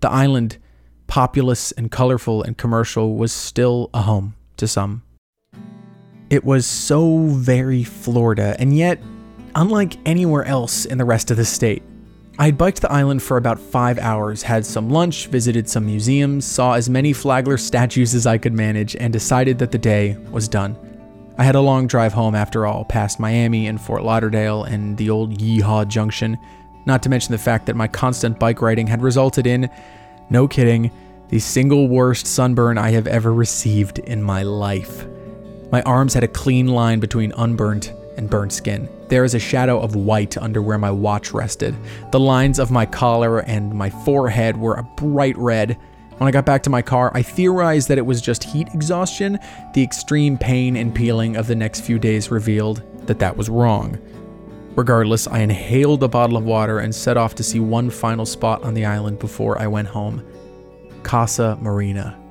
The 0.00 0.10
island, 0.10 0.58
populous 1.06 1.72
and 1.72 1.90
colorful 1.90 2.42
and 2.42 2.58
commercial, 2.58 3.16
was 3.16 3.32
still 3.32 3.88
a 3.94 4.02
home 4.02 4.34
to 4.58 4.68
some. 4.68 5.04
It 6.28 6.44
was 6.44 6.66
so 6.66 7.28
very 7.28 7.84
Florida, 7.84 8.56
and 8.58 8.76
yet, 8.76 9.02
unlike 9.54 9.96
anywhere 10.04 10.44
else 10.44 10.84
in 10.84 10.98
the 10.98 11.04
rest 11.04 11.30
of 11.30 11.36
the 11.36 11.44
state. 11.44 11.82
I 12.36 12.50
biked 12.50 12.80
the 12.80 12.90
island 12.90 13.22
for 13.22 13.36
about 13.36 13.60
five 13.60 13.96
hours, 13.96 14.42
had 14.42 14.66
some 14.66 14.90
lunch, 14.90 15.28
visited 15.28 15.68
some 15.68 15.86
museums, 15.86 16.44
saw 16.44 16.72
as 16.72 16.90
many 16.90 17.12
Flagler 17.12 17.56
statues 17.56 18.12
as 18.12 18.26
I 18.26 18.38
could 18.38 18.52
manage, 18.52 18.96
and 18.96 19.12
decided 19.12 19.60
that 19.60 19.70
the 19.70 19.78
day 19.78 20.16
was 20.32 20.48
done. 20.48 20.76
I 21.38 21.44
had 21.44 21.54
a 21.54 21.60
long 21.60 21.86
drive 21.86 22.12
home 22.12 22.34
after 22.34 22.66
all, 22.66 22.86
past 22.86 23.20
Miami 23.20 23.68
and 23.68 23.80
Fort 23.80 24.02
Lauderdale 24.02 24.64
and 24.64 24.96
the 24.96 25.10
old 25.10 25.38
Yeehaw 25.38 25.86
Junction, 25.86 26.36
not 26.86 27.04
to 27.04 27.08
mention 27.08 27.30
the 27.30 27.38
fact 27.38 27.66
that 27.66 27.76
my 27.76 27.86
constant 27.86 28.40
bike 28.40 28.60
riding 28.60 28.88
had 28.88 29.00
resulted 29.00 29.46
in, 29.46 29.70
no 30.28 30.48
kidding, 30.48 30.90
the 31.28 31.38
single 31.38 31.86
worst 31.86 32.26
sunburn 32.26 32.78
I 32.78 32.90
have 32.90 33.06
ever 33.06 33.32
received 33.32 34.00
in 34.00 34.20
my 34.20 34.42
life. 34.42 35.06
My 35.70 35.82
arms 35.82 36.14
had 36.14 36.24
a 36.24 36.28
clean 36.28 36.66
line 36.66 36.98
between 36.98 37.32
unburnt 37.36 37.92
and 38.16 38.30
burnt 38.30 38.52
skin. 38.52 38.88
There 39.08 39.24
is 39.24 39.34
a 39.34 39.38
shadow 39.38 39.80
of 39.80 39.96
white 39.96 40.36
under 40.38 40.62
where 40.62 40.78
my 40.78 40.90
watch 40.90 41.32
rested. 41.32 41.74
The 42.12 42.20
lines 42.20 42.58
of 42.58 42.70
my 42.70 42.86
collar 42.86 43.40
and 43.40 43.74
my 43.74 43.90
forehead 43.90 44.56
were 44.56 44.74
a 44.74 44.82
bright 44.82 45.36
red. 45.36 45.78
When 46.18 46.28
I 46.28 46.30
got 46.30 46.46
back 46.46 46.62
to 46.64 46.70
my 46.70 46.82
car, 46.82 47.10
I 47.14 47.22
theorized 47.22 47.88
that 47.88 47.98
it 47.98 48.06
was 48.06 48.20
just 48.20 48.44
heat 48.44 48.68
exhaustion. 48.72 49.38
The 49.74 49.82
extreme 49.82 50.38
pain 50.38 50.76
and 50.76 50.94
peeling 50.94 51.36
of 51.36 51.46
the 51.46 51.56
next 51.56 51.80
few 51.80 51.98
days 51.98 52.30
revealed 52.30 52.82
that 53.06 53.18
that 53.18 53.36
was 53.36 53.48
wrong. 53.48 53.98
Regardless, 54.76 55.26
I 55.28 55.40
inhaled 55.40 56.02
a 56.02 56.08
bottle 56.08 56.36
of 56.36 56.44
water 56.44 56.80
and 56.80 56.94
set 56.94 57.16
off 57.16 57.34
to 57.36 57.42
see 57.44 57.60
one 57.60 57.90
final 57.90 58.26
spot 58.26 58.62
on 58.64 58.74
the 58.74 58.84
island 58.84 59.18
before 59.18 59.60
I 59.60 59.66
went 59.66 59.88
home 59.88 60.24
Casa 61.02 61.58
Marina. 61.60 62.23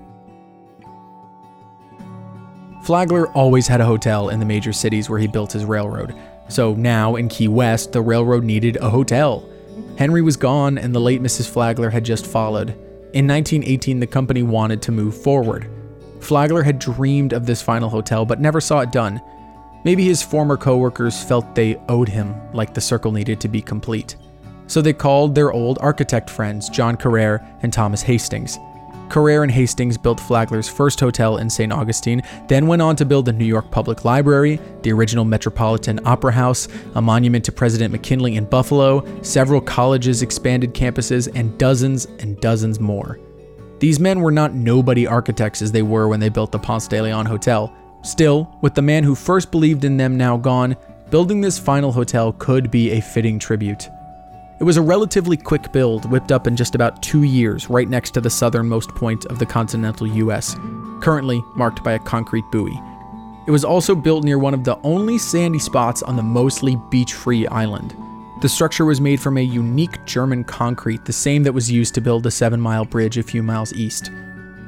Flagler 2.83 3.29
always 3.29 3.65
had 3.65 3.79
a 3.79 3.85
hotel 3.85 4.27
in 4.27 4.41
the 4.41 4.45
major 4.45 4.73
cities 4.73 5.09
where 5.09 5.19
he 5.19 5.25
built 5.25 5.53
his 5.53 5.63
railroad, 5.63 6.13
so 6.49 6.73
now 6.73 7.15
in 7.15 7.29
Key 7.29 7.47
West, 7.47 7.93
the 7.93 8.01
railroad 8.01 8.43
needed 8.43 8.75
a 8.75 8.89
hotel. 8.89 9.47
Henry 9.97 10.21
was 10.21 10.35
gone, 10.35 10.77
and 10.77 10.93
the 10.93 10.99
late 10.99 11.21
Mrs. 11.21 11.49
Flagler 11.49 11.89
had 11.89 12.03
just 12.03 12.27
followed. 12.27 12.71
In 13.13 13.25
1918, 13.25 14.01
the 14.01 14.07
company 14.07 14.43
wanted 14.43 14.81
to 14.81 14.91
move 14.91 15.15
forward. 15.15 15.69
Flagler 16.19 16.61
had 16.61 16.77
dreamed 16.77 17.31
of 17.31 17.45
this 17.45 17.61
final 17.61 17.89
hotel, 17.89 18.25
but 18.25 18.41
never 18.41 18.59
saw 18.59 18.81
it 18.81 18.91
done. 18.91 19.21
Maybe 19.85 20.03
his 20.03 20.21
former 20.21 20.57
coworkers 20.57 21.23
felt 21.23 21.55
they 21.55 21.77
owed 21.87 22.09
him, 22.09 22.35
like 22.51 22.73
the 22.73 22.81
circle 22.81 23.13
needed 23.13 23.39
to 23.41 23.47
be 23.47 23.61
complete. 23.61 24.17
So 24.67 24.81
they 24.81 24.93
called 24.93 25.35
their 25.35 25.53
old 25.53 25.77
architect 25.79 26.29
friends, 26.29 26.67
John 26.67 26.97
Carrere 26.97 27.45
and 27.61 27.71
Thomas 27.71 28.01
Hastings. 28.01 28.57
Carrere 29.13 29.43
and 29.43 29.51
Hastings 29.51 29.95
built 29.95 30.19
Flagler's 30.19 30.67
first 30.67 30.99
hotel 30.99 31.37
in 31.37 31.47
St. 31.47 31.71
Augustine, 31.71 32.23
then 32.47 32.65
went 32.65 32.81
on 32.81 32.95
to 32.95 33.05
build 33.05 33.25
the 33.25 33.31
New 33.31 33.45
York 33.45 33.69
Public 33.69 34.05
Library, 34.05 34.59
the 34.81 34.91
original 34.91 35.23
Metropolitan 35.23 35.99
Opera 36.03 36.31
House, 36.31 36.67
a 36.95 37.01
monument 37.01 37.45
to 37.45 37.51
President 37.51 37.91
McKinley 37.91 38.37
in 38.37 38.45
Buffalo, 38.45 39.05
several 39.21 39.61
colleges 39.61 40.23
expanded 40.23 40.73
campuses, 40.73 41.31
and 41.35 41.55
dozens 41.59 42.05
and 42.17 42.41
dozens 42.41 42.79
more. 42.79 43.19
These 43.77 43.99
men 43.99 44.19
were 44.19 44.31
not 44.31 44.55
nobody 44.55 45.05
architects 45.05 45.61
as 45.61 45.71
they 45.71 45.83
were 45.83 46.07
when 46.07 46.19
they 46.19 46.29
built 46.29 46.51
the 46.51 46.57
Ponce 46.57 46.87
de 46.87 46.99
Leon 46.99 47.27
Hotel. 47.27 47.71
Still, 48.01 48.57
with 48.63 48.73
the 48.73 48.81
man 48.81 49.03
who 49.03 49.13
first 49.13 49.51
believed 49.51 49.85
in 49.85 49.95
them 49.95 50.17
now 50.17 50.37
gone, 50.37 50.75
building 51.11 51.39
this 51.39 51.59
final 51.59 51.91
hotel 51.91 52.33
could 52.33 52.71
be 52.71 52.89
a 52.89 52.99
fitting 52.99 53.37
tribute. 53.37 53.89
It 54.63 54.65
was 54.65 54.77
a 54.77 54.81
relatively 54.81 55.35
quick 55.35 55.73
build, 55.73 56.09
whipped 56.09 56.31
up 56.31 56.47
in 56.47 56.55
just 56.55 56.73
about 56.73 57.03
two 57.03 57.23
years, 57.23 57.69
right 57.69 57.89
next 57.89 58.11
to 58.11 58.21
the 58.21 58.29
southernmost 58.29 58.95
point 58.95 59.25
of 59.25 59.37
the 59.37 59.45
continental 59.45 60.07
US, 60.07 60.55
currently 61.01 61.43
marked 61.53 61.83
by 61.83 61.91
a 61.91 61.99
concrete 61.99 62.45
buoy. 62.49 62.81
It 63.45 63.51
was 63.51 63.65
also 63.65 63.93
built 63.93 64.23
near 64.23 64.39
one 64.39 64.53
of 64.53 64.63
the 64.63 64.79
only 64.83 65.17
sandy 65.17 65.59
spots 65.59 66.01
on 66.01 66.15
the 66.15 66.23
mostly 66.23 66.77
beach 66.89 67.13
free 67.13 67.45
island. 67.47 67.93
The 68.39 68.47
structure 68.47 68.85
was 68.85 69.01
made 69.01 69.19
from 69.19 69.37
a 69.37 69.41
unique 69.41 70.05
German 70.05 70.45
concrete, 70.45 71.03
the 71.03 71.11
same 71.11 71.43
that 71.43 71.51
was 71.51 71.69
used 71.69 71.93
to 71.95 72.01
build 72.01 72.23
the 72.23 72.31
Seven 72.31 72.61
Mile 72.61 72.85
Bridge 72.85 73.17
a 73.17 73.23
few 73.23 73.43
miles 73.43 73.73
east. 73.73 74.11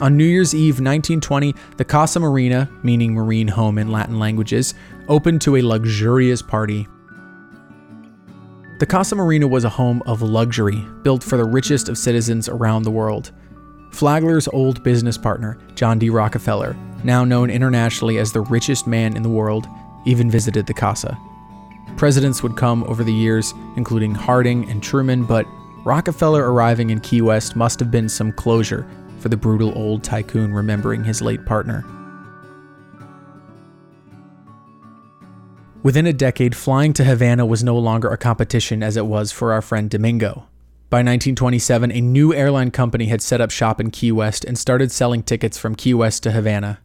On 0.02 0.18
New 0.18 0.26
Year's 0.26 0.54
Eve 0.54 0.82
1920, 0.82 1.56
the 1.78 1.86
Casa 1.86 2.20
Marina, 2.20 2.70
meaning 2.84 3.14
marine 3.14 3.48
home 3.48 3.78
in 3.78 3.94
Latin 3.94 4.20
languages, 4.20 4.74
opened 5.08 5.40
to 5.44 5.56
a 5.56 5.62
luxurious 5.62 6.42
party 6.42 6.86
the 8.80 8.86
Casa 8.86 9.16
Marina 9.16 9.48
was 9.48 9.64
a 9.64 9.70
home 9.70 10.04
of 10.06 10.22
luxury, 10.22 10.84
built 11.02 11.24
for 11.24 11.38
the 11.38 11.46
richest 11.46 11.88
of 11.88 11.98
citizens 11.98 12.50
around 12.50 12.84
the 12.84 12.92
world. 12.92 13.32
Flagler's 13.92 14.50
old 14.50 14.84
business 14.84 15.18
partner, 15.18 15.58
John 15.76 15.98
D. 15.98 16.10
Rockefeller, 16.10 16.76
now 17.04 17.24
known 17.24 17.50
internationally 17.50 18.18
as 18.18 18.34
the 18.34 18.42
richest 18.42 18.86
man 18.86 19.16
in 19.16 19.24
the 19.24 19.30
world, 19.30 19.68
even 20.06 20.30
visited 20.30 20.66
the 20.66 20.74
Casa. 20.74 21.18
Presidents 21.96 22.44
would 22.44 22.58
come 22.58 22.84
over 22.84 23.06
the 23.06 23.14
years, 23.14 23.54
including 23.78 24.14
Harding 24.14 24.70
and 24.70 24.84
Truman, 24.84 25.24
but 25.24 25.46
Rockefeller 25.86 26.52
arriving 26.52 26.90
in 26.90 27.00
Key 27.00 27.22
West 27.22 27.56
must 27.56 27.80
have 27.80 27.92
been 27.92 28.10
some 28.10 28.34
closure 28.34 28.86
for 29.20 29.30
the 29.30 29.38
brutal 29.38 29.72
old 29.78 30.04
tycoon 30.04 30.54
remembering 30.54 31.06
his 31.06 31.22
late 31.22 31.46
partner. 31.46 31.86
Within 35.86 36.08
a 36.08 36.14
decade, 36.14 36.56
flying 36.56 36.94
to 36.94 37.04
Havana 37.04 37.46
was 37.46 37.64
no 37.64 37.78
longer 37.78 38.08
a 38.08 38.18
competition 38.18 38.82
as 38.82 38.98
it 38.98 39.06
was 39.06 39.32
for 39.32 39.54
our 39.54 39.62
friend 39.62 39.88
Domingo. 39.88 40.48
By 40.90 41.04
1927, 41.04 41.92
a 41.92 42.02
new 42.02 42.34
airline 42.34 42.72
company 42.72 43.06
had 43.06 43.22
set 43.22 43.40
up 43.40 43.52
shop 43.52 43.80
in 43.80 43.92
Key 43.92 44.12
West 44.12 44.44
and 44.44 44.58
started 44.58 44.92
selling 44.92 45.22
tickets 45.22 45.60
from 45.60 45.76
Key 45.76 45.94
West 45.94 46.24
to 46.24 46.32
Havana. 46.32 46.80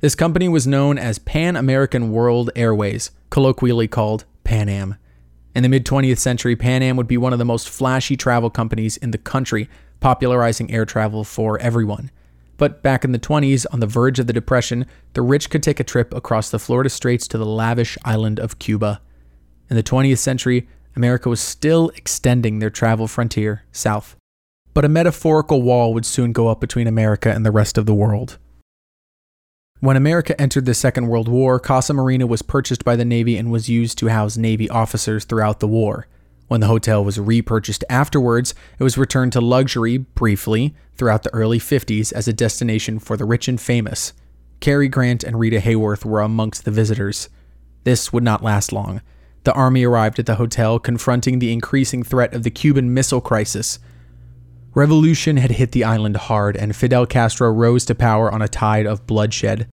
This 0.00 0.14
company 0.14 0.46
was 0.46 0.66
known 0.66 0.98
as 0.98 1.18
Pan 1.18 1.56
American 1.56 2.12
World 2.12 2.50
Airways, 2.54 3.12
colloquially 3.30 3.88
called 3.88 4.26
Pan 4.44 4.68
Am. 4.68 4.96
In 5.54 5.62
the 5.62 5.70
mid 5.70 5.86
20th 5.86 6.18
century, 6.18 6.54
Pan 6.54 6.82
Am 6.82 6.98
would 6.98 7.08
be 7.08 7.16
one 7.16 7.32
of 7.32 7.38
the 7.38 7.46
most 7.46 7.70
flashy 7.70 8.14
travel 8.14 8.50
companies 8.50 8.98
in 8.98 9.10
the 9.10 9.16
country, 9.16 9.70
popularizing 10.00 10.70
air 10.70 10.84
travel 10.84 11.24
for 11.24 11.58
everyone. 11.60 12.10
But 12.58 12.82
back 12.82 13.04
in 13.04 13.12
the 13.12 13.18
20s, 13.18 13.64
on 13.72 13.80
the 13.80 13.86
verge 13.86 14.18
of 14.18 14.26
the 14.26 14.32
Depression, 14.32 14.84
the 15.14 15.22
rich 15.22 15.48
could 15.48 15.62
take 15.62 15.80
a 15.80 15.84
trip 15.84 16.12
across 16.12 16.50
the 16.50 16.58
Florida 16.58 16.90
Straits 16.90 17.26
to 17.28 17.38
the 17.38 17.46
lavish 17.46 17.96
island 18.04 18.38
of 18.38 18.58
Cuba. 18.58 19.00
In 19.70 19.76
the 19.76 19.82
20th 19.82 20.18
century, 20.18 20.68
America 20.96 21.28
was 21.28 21.40
still 21.40 21.90
extending 21.94 22.58
their 22.58 22.68
travel 22.68 23.06
frontier 23.06 23.62
south. 23.70 24.16
But 24.74 24.84
a 24.84 24.88
metaphorical 24.88 25.62
wall 25.62 25.94
would 25.94 26.04
soon 26.04 26.32
go 26.32 26.48
up 26.48 26.60
between 26.60 26.88
America 26.88 27.32
and 27.32 27.46
the 27.46 27.52
rest 27.52 27.78
of 27.78 27.86
the 27.86 27.94
world. 27.94 28.38
When 29.80 29.96
America 29.96 30.38
entered 30.40 30.64
the 30.64 30.74
Second 30.74 31.06
World 31.06 31.28
War, 31.28 31.60
Casa 31.60 31.94
Marina 31.94 32.26
was 32.26 32.42
purchased 32.42 32.84
by 32.84 32.96
the 32.96 33.04
Navy 33.04 33.36
and 33.36 33.52
was 33.52 33.68
used 33.68 33.98
to 33.98 34.08
house 34.08 34.36
Navy 34.36 34.68
officers 34.68 35.24
throughout 35.24 35.60
the 35.60 35.68
war. 35.68 36.08
When 36.48 36.60
the 36.60 36.66
hotel 36.66 37.04
was 37.04 37.20
repurchased 37.20 37.84
afterwards, 37.90 38.54
it 38.78 38.82
was 38.82 38.98
returned 38.98 39.32
to 39.34 39.40
luxury 39.40 39.98
briefly 39.98 40.74
throughout 40.96 41.22
the 41.22 41.34
early 41.34 41.58
50s 41.58 42.12
as 42.12 42.26
a 42.26 42.32
destination 42.32 42.98
for 42.98 43.16
the 43.16 43.26
rich 43.26 43.48
and 43.48 43.60
famous. 43.60 44.14
Cary 44.60 44.88
Grant 44.88 45.22
and 45.22 45.38
Rita 45.38 45.60
Hayworth 45.60 46.04
were 46.04 46.20
amongst 46.20 46.64
the 46.64 46.70
visitors. 46.70 47.28
This 47.84 48.12
would 48.12 48.24
not 48.24 48.42
last 48.42 48.72
long. 48.72 49.02
The 49.44 49.52
army 49.52 49.84
arrived 49.84 50.18
at 50.18 50.26
the 50.26 50.34
hotel, 50.34 50.78
confronting 50.78 51.38
the 51.38 51.52
increasing 51.52 52.02
threat 52.02 52.34
of 52.34 52.42
the 52.42 52.50
Cuban 52.50 52.92
Missile 52.92 53.20
Crisis. 53.20 53.78
Revolution 54.74 55.36
had 55.36 55.52
hit 55.52 55.72
the 55.72 55.84
island 55.84 56.16
hard, 56.16 56.56
and 56.56 56.74
Fidel 56.74 57.06
Castro 57.06 57.50
rose 57.50 57.84
to 57.84 57.94
power 57.94 58.32
on 58.32 58.42
a 58.42 58.48
tide 58.48 58.86
of 58.86 59.06
bloodshed. 59.06 59.68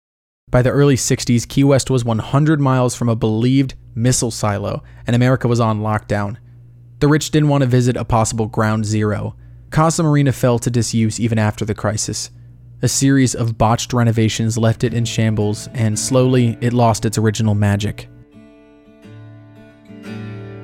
By 0.49 0.61
the 0.61 0.71
early 0.71 0.95
60s, 0.95 1.47
Key 1.47 1.63
West 1.63 1.89
was 1.89 2.03
100 2.03 2.59
miles 2.59 2.95
from 2.95 3.09
a 3.09 3.15
believed 3.15 3.75
missile 3.95 4.31
silo, 4.31 4.83
and 5.07 5.15
America 5.15 5.47
was 5.47 5.59
on 5.59 5.81
lockdown. 5.81 6.37
The 7.03 7.09
rich 7.09 7.31
didn't 7.31 7.49
want 7.49 7.63
to 7.63 7.67
visit 7.67 7.97
a 7.97 8.05
possible 8.05 8.45
ground 8.45 8.85
zero. 8.85 9.35
Casa 9.71 10.03
Marina 10.03 10.31
fell 10.31 10.57
to 10.59 10.69
disuse 10.69 11.19
even 11.19 11.37
after 11.37 11.65
the 11.65 11.75
crisis. 11.75 12.31
A 12.81 12.87
series 12.87 13.35
of 13.35 13.57
botched 13.57 13.91
renovations 13.91 14.57
left 14.57 14.85
it 14.85 14.93
in 14.93 15.03
shambles, 15.03 15.67
and 15.73 15.99
slowly 15.99 16.57
it 16.61 16.71
lost 16.71 17.03
its 17.03 17.17
original 17.17 17.55
magic. 17.55 18.07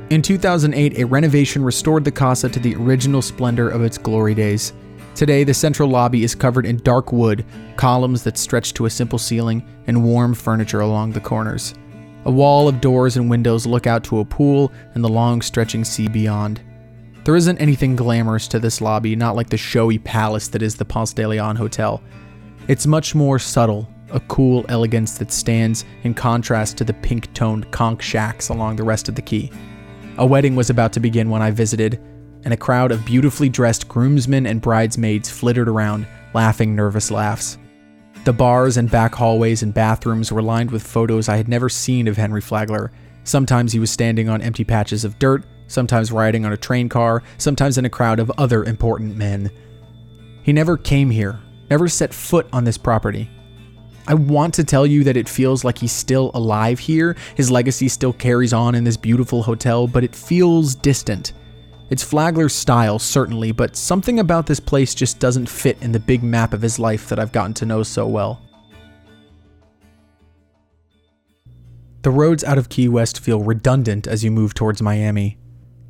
In 0.10 0.22
2008, 0.22 1.00
a 1.00 1.06
renovation 1.06 1.62
restored 1.62 2.06
the 2.06 2.12
Casa 2.12 2.48
to 2.48 2.60
the 2.62 2.76
original 2.76 3.22
splendor 3.22 3.68
of 3.68 3.84
its 3.84 3.98
glory 3.98 4.34
days. 4.34 4.72
Today, 5.16 5.44
the 5.44 5.54
central 5.54 5.90
lobby 5.90 6.24
is 6.24 6.36
covered 6.36 6.66
in 6.66 6.78
dark 6.78 7.12
wood, 7.12 7.44
columns 7.76 8.24
that 8.24 8.38
stretch 8.38 8.74
to 8.76 8.86
a 8.86 8.90
simple 8.90 9.20
ceiling, 9.20 9.62
and 9.88 10.06
warm 10.06 10.34
furniture 10.34 10.80
along 10.80 11.12
the 11.12 11.20
corners. 11.20 11.74
A 12.30 12.32
wall 12.32 12.68
of 12.68 12.80
doors 12.80 13.18
and 13.18 13.28
windows 13.28 13.66
look 13.66 13.88
out 13.88 14.04
to 14.04 14.20
a 14.20 14.24
pool 14.24 14.72
and 14.94 15.04
the 15.04 15.10
long 15.10 15.42
stretching 15.42 15.84
sea 15.84 16.08
beyond. 16.08 16.62
There 17.24 17.36
isn't 17.36 17.58
anything 17.58 17.96
glamorous 17.96 18.48
to 18.50 18.60
this 18.60 18.82
lobby, 18.82 19.16
not 19.16 19.36
like 19.36 19.50
the 19.50 19.58
showy 19.58 19.98
palace 19.98 20.48
that 20.50 20.62
is 20.62 20.76
the 20.76 20.86
Ponce 20.86 21.12
de 21.12 21.28
Leon 21.28 21.56
Hotel. 21.56 22.04
It's 22.68 22.86
much 22.86 23.16
more 23.16 23.40
subtle, 23.40 23.92
a 24.12 24.20
cool 24.20 24.64
elegance 24.70 25.18
that 25.18 25.32
stands 25.32 25.86
in 26.04 26.14
contrast 26.14 26.78
to 26.78 26.84
the 26.84 26.94
pink 26.94 27.34
toned 27.34 27.72
conch 27.72 28.04
shacks 28.04 28.50
along 28.50 28.76
the 28.76 28.84
rest 28.84 29.10
of 29.10 29.16
the 29.16 29.24
quay. 29.24 29.50
A 30.20 30.26
wedding 30.26 30.56
was 30.56 30.70
about 30.70 30.94
to 30.94 31.00
begin 31.00 31.32
when 31.32 31.42
I 31.42 31.50
visited, 31.50 32.00
and 32.44 32.54
a 32.54 32.58
crowd 32.58 32.92
of 32.92 33.08
beautifully 33.08 33.50
dressed 33.50 33.88
groomsmen 33.88 34.46
and 34.46 34.62
bridesmaids 34.62 35.32
flittered 35.32 35.68
around, 35.68 36.06
laughing 36.36 36.76
nervous 36.76 37.10
laughs. 37.10 37.58
The 38.26 38.34
bars 38.34 38.78
and 38.78 38.92
back 38.92 39.16
hallways 39.16 39.64
and 39.64 39.74
bathrooms 39.74 40.32
were 40.32 40.42
lined 40.42 40.72
with 40.72 40.86
photos 40.86 41.30
I 41.30 41.38
had 41.38 41.48
never 41.48 41.70
seen 41.70 42.08
of 42.08 42.18
Henry 42.18 42.42
Flagler. 42.42 42.92
Sometimes 43.24 43.72
he 43.72 43.80
was 43.80 43.90
standing 43.90 44.28
on 44.28 44.42
empty 44.42 44.64
patches 44.64 45.06
of 45.06 45.18
dirt, 45.20 45.46
sometimes 45.68 46.12
riding 46.12 46.46
on 46.46 46.52
a 46.52 46.58
train 46.58 46.90
car, 46.90 47.24
sometimes 47.38 47.78
in 47.78 47.86
a 47.86 47.90
crowd 47.90 48.20
of 48.20 48.32
other 48.38 48.64
important 48.66 49.16
men. 49.16 49.50
He 50.44 50.52
never 50.52 50.78
came 50.78 51.10
here, 51.10 51.40
never 51.70 51.88
set 51.88 52.14
foot 52.14 52.48
on 52.52 52.66
this 52.66 52.78
property. 52.78 53.30
I 54.08 54.16
want 54.16 54.54
to 54.56 54.64
tell 54.64 54.86
you 54.86 55.04
that 55.06 55.18
it 55.18 55.30
feels 55.30 55.64
like 55.64 55.78
he's 55.78 55.92
still 55.92 56.32
alive 56.34 56.80
here, 56.80 57.16
his 57.36 57.52
legacy 57.52 57.88
still 57.88 58.14
carries 58.14 58.54
on 58.54 58.76
in 58.76 58.84
this 58.84 58.98
beautiful 58.98 59.44
hotel, 59.44 59.88
but 59.88 60.04
it 60.04 60.16
feels 60.16 60.76
distant. 60.76 61.34
It's 61.90 62.04
Flagler's 62.04 62.54
style, 62.54 63.00
certainly, 63.00 63.52
but 63.52 63.76
something 63.76 64.20
about 64.20 64.46
this 64.46 64.60
place 64.60 64.94
just 64.94 65.20
doesn't 65.20 65.50
fit 65.50 65.82
in 65.82 65.92
the 65.92 66.00
big 66.00 66.22
map 66.22 66.54
of 66.54 66.62
his 66.62 66.78
life 66.78 67.10
that 67.10 67.20
I've 67.20 67.32
gotten 67.32 67.56
to 67.56 67.66
know 67.66 67.82
so 67.82 68.06
well. 68.06 68.42
The 72.04 72.12
roads 72.12 72.44
out 72.44 72.60
of 72.60 72.70
Key 72.70 72.88
West 72.88 73.20
feel 73.20 73.42
redundant 73.42 74.08
as 74.08 74.24
you 74.24 74.30
move 74.30 74.54
towards 74.54 74.82
Miami. 74.82 75.38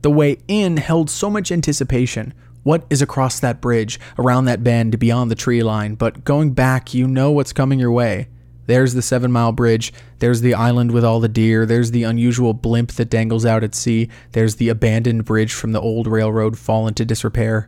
The 0.01 0.09
way 0.09 0.37
in 0.47 0.77
held 0.77 1.09
so 1.09 1.29
much 1.29 1.51
anticipation. 1.51 2.33
What 2.63 2.85
is 2.89 3.01
across 3.01 3.39
that 3.41 3.61
bridge, 3.61 3.99
around 4.17 4.45
that 4.45 4.63
bend, 4.63 4.99
beyond 4.99 5.29
the 5.29 5.35
tree 5.35 5.63
line? 5.63 5.95
But 5.95 6.23
going 6.23 6.53
back, 6.53 6.93
you 6.93 7.07
know 7.07 7.31
what's 7.31 7.53
coming 7.53 7.77
your 7.77 7.91
way. 7.91 8.29
There's 8.69 8.93
the 8.93 9.01
Seven 9.01 9.31
Mile 9.31 9.51
Bridge. 9.51 9.91
There's 10.19 10.41
the 10.41 10.53
island 10.53 10.91
with 10.91 11.03
all 11.03 11.19
the 11.19 11.27
deer. 11.27 11.65
There's 11.65 11.89
the 11.89 12.03
unusual 12.03 12.53
blimp 12.53 12.91
that 12.91 13.09
dangles 13.09 13.43
out 13.43 13.63
at 13.63 13.73
sea. 13.73 14.09
There's 14.33 14.57
the 14.57 14.69
abandoned 14.69 15.25
bridge 15.25 15.55
from 15.55 15.71
the 15.71 15.81
old 15.81 16.05
railroad 16.05 16.55
fallen 16.55 16.93
to 16.93 17.03
disrepair. 17.03 17.67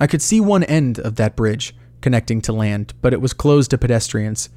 I 0.00 0.06
could 0.06 0.22
see 0.22 0.40
one 0.40 0.64
end 0.64 0.98
of 0.98 1.16
that 1.16 1.36
bridge, 1.36 1.76
connecting 2.00 2.40
to 2.40 2.52
land, 2.54 2.94
but 3.02 3.12
it 3.12 3.20
was 3.20 3.34
closed 3.34 3.72
to 3.72 3.78
pedestrians. 3.78 4.48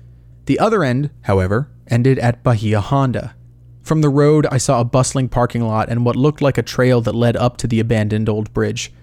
The 0.46 0.60
other 0.60 0.82
end, 0.82 1.10
however, 1.24 1.70
ended 1.88 2.20
at 2.20 2.42
Bahia 2.42 2.80
Honda. 2.80 3.36
From 3.82 4.00
the 4.00 4.08
road, 4.08 4.48
I 4.50 4.58
saw 4.58 4.80
a 4.80 4.86
bustling 4.86 5.28
parking 5.28 5.68
lot 5.68 5.90
and 5.90 6.06
what 6.06 6.16
looked 6.16 6.42
like 6.42 6.58
a 6.58 6.64
trail 6.64 7.02
that 7.02 7.14
led 7.16 7.36
up 7.36 7.58
to 7.58 7.68
the 7.68 7.82
abandoned 7.82 8.30
old 8.30 8.54
bridge. 8.54 8.94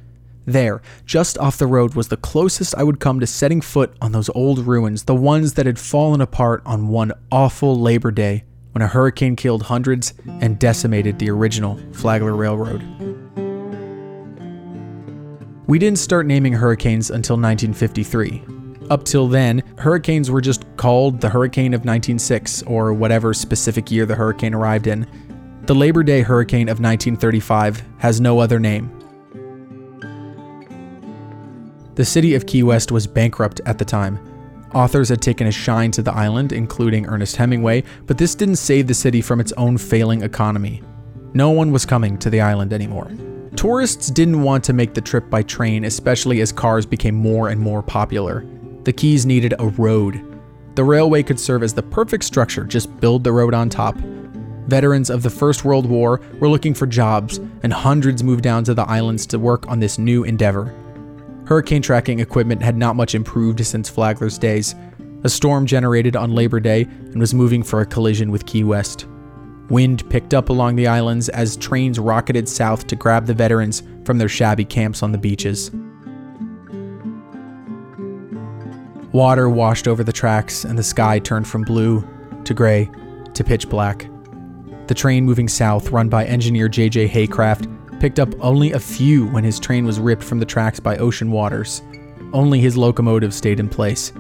There, 0.45 0.83
just 1.07 1.39
off 1.39 1.59
the 1.59 1.67
road, 1.67 1.95
was 1.95 2.09
the 2.09 2.17
closest 2.17 2.75
I 2.75 2.83
would 2.83 2.99
come 2.99 3.21
to 3.21 3.27
setting 3.27 3.61
foot 3.61 3.95
on 4.01 4.13
those 4.13 4.29
old 4.31 4.59
ruins, 4.61 5.05
the 5.05 5.15
ones 5.15 5.55
that 5.55 5.67
had 5.67 5.79
fallen 5.79 6.21
apart 6.21 6.63
on 6.67 6.89
one 6.89 7.13
awful 7.31 7.79
Labor 7.79 8.11
Day 8.11 8.45
when 8.73 8.83
a 8.83 8.89
hurricane 8.89 9.37
killed 9.37 9.63
hundreds 9.63 10.15
and 10.41 10.59
decimated 10.59 11.19
the 11.19 11.31
original 11.31 11.79
Flagler 11.93 12.35
Railroad. 12.35 12.83
We 15.69 15.79
didn't 15.79 16.01
start 16.01 16.27
naming 16.27 16.55
hurricanes 16.55 17.11
until 17.11 17.37
1953. 17.37 18.43
Up 18.91 19.05
till 19.05 19.29
then, 19.29 19.63
hurricanes 19.79 20.31
were 20.31 20.41
just 20.41 20.65
called 20.77 21.21
the 21.21 21.29
Hurricane 21.29 21.73
of 21.73 21.81
1906 21.81 22.65
or 22.65 22.93
whatever 22.93 23.33
specific 23.33 23.91
year 23.91 24.05
the 24.05 24.17
hurricane 24.17 24.55
arrived 24.55 24.89
in. 24.89 25.07
The 25.67 25.75
Labor 25.75 26.03
Day 26.03 26.23
Hurricane 26.23 26.69
of 26.69 26.81
1935 26.81 27.85
has 27.99 28.21
no 28.21 28.41
other 28.41 28.59
name 28.59 29.02
the 31.95 32.05
city 32.05 32.35
of 32.35 32.47
Key 32.47 32.63
West 32.63 32.91
was 32.91 33.07
bankrupt 33.07 33.61
at 33.67 33.79
the 33.79 33.85
time. 33.85 34.19
Authors 34.75 35.11
had 35.11 35.21
taken 35.21 35.47
a 35.47 35.53
shine 35.53 35.91
to 35.91 36.03
the 36.03 36.15
island, 36.15 36.53
including 36.53 37.07
Ernest 37.07 37.37
Hemingway, 37.37 37.85
but 38.07 38.17
this 38.17 38.35
didn't 38.35 38.57
save 38.57 38.87
the 38.87 38.95
city 38.95 39.21
from 39.21 39.41
its 39.41 39.53
own 39.53 39.77
failing 39.77 40.23
economy. 40.23 40.83
No 41.35 41.51
one 41.51 41.73
was 41.73 41.85
coming 41.85 42.17
to 42.19 42.31
the 42.31 42.41
island 42.41 42.73
anymore. 42.73 43.11
Tourists 43.57 44.11
didn't 44.11 44.43
want 44.43 44.65
to 44.65 44.73
make 44.73 44.95
the 44.95 45.01
trip 45.03 45.29
by 45.29 45.43
train, 45.43 45.85
especially 45.85 46.41
as 46.41 46.53
cars 46.53 46.87
became 46.87 47.15
more 47.15 47.51
and 47.51 47.61
more 47.61 47.83
popular. 47.83 48.47
The 48.85 48.95
Keys 48.95 49.27
needed 49.27 49.53
a 49.59 49.69
road. 49.69 50.25
The 50.75 50.85
railway 50.85 51.23
could 51.23 51.39
serve 51.39 51.63
as 51.63 51.75
the 51.75 51.83
perfect 51.83 52.25
structure, 52.25 52.65
just 52.65 52.99
build 52.99 53.25
the 53.25 53.33
road 53.33 53.53
on 53.53 53.69
top. 53.69 53.95
Veterans 54.69 55.11
of 55.11 55.23
the 55.23 55.29
First 55.29 55.67
World 55.67 55.85
War 55.85 56.23
were 56.39 56.49
looking 56.49 56.73
for 56.73 56.87
jobs, 56.87 57.39
and 57.63 57.73
hundreds 57.75 58.25
moved 58.25 58.43
down 58.43 58.65
to 58.65 58.73
the 58.73 58.89
islands 58.89 59.27
to 59.27 59.39
work 59.39 59.69
on 59.69 59.81
this 59.81 59.99
new 59.99 60.25
endeavor. 60.25 60.75
Hurricane 61.47 61.83
tracking 61.83 62.21
equipment 62.21 62.63
had 62.63 62.77
not 62.77 62.97
much 62.97 63.15
improved 63.15 63.65
since 63.67 63.91
Flagler's 63.91 64.39
days. 64.39 64.75
A 65.25 65.29
storm 65.29 65.67
generated 65.67 66.17
on 66.17 66.35
Labor 66.35 66.61
Day 66.61 66.83
and 66.83 67.19
was 67.19 67.35
moving 67.35 67.63
for 67.63 67.81
a 67.81 67.87
collision 67.87 68.31
with 68.31 68.47
Key 68.47 68.65
West. 68.65 69.07
Wind 69.69 70.09
picked 70.11 70.35
up 70.35 70.49
along 70.49 70.77
the 70.77 70.87
islands 70.87 71.29
as 71.29 71.57
trains 71.57 71.99
rocketed 71.99 72.49
south 72.49 72.87
to 72.89 72.97
grab 72.97 73.27
the 73.27 73.35
veterans 73.35 73.83
from 74.05 74.19
their 74.19 74.29
shabby 74.29 74.65
camps 74.65 75.03
on 75.03 75.13
the 75.13 75.19
beaches. 75.19 75.71
Water 79.13 79.49
washed 79.49 79.87
over 79.87 80.03
the 80.03 80.13
tracks, 80.13 80.65
and 80.65 80.79
the 80.79 80.83
sky 80.83 81.19
turned 81.19 81.47
from 81.47 81.63
blue 81.63 82.07
to 82.45 82.55
gray 82.55 82.91
to 83.35 83.45
pitch 83.45 83.69
black. 83.69 84.09
The 84.87 84.95
train 84.95 85.25
moving 85.25 85.49
south, 85.49 85.91
run 85.91 86.09
by 86.09 86.25
engineer 86.25 86.69
J.J. 86.69 87.09
Haycraft, 87.09 87.67
picked 88.03 88.19
up 88.19 88.35
only 88.41 88.73
a 88.73 88.81
few 88.81 89.29
when 89.29 89.45
his 89.45 89.61
train 89.61 89.85
was 89.85 90.01
ripped 90.01 90.25
from 90.25 90.41
the 90.41 90.45
tracks 90.45 90.81
by 90.81 90.97
ocean 90.97 91.31
waters. 91.31 91.83
Only 92.33 92.59
his 92.59 92.77
locomotive 92.77 93.33
stayed 93.33 93.61
in 93.61 93.69
place. 93.69 94.13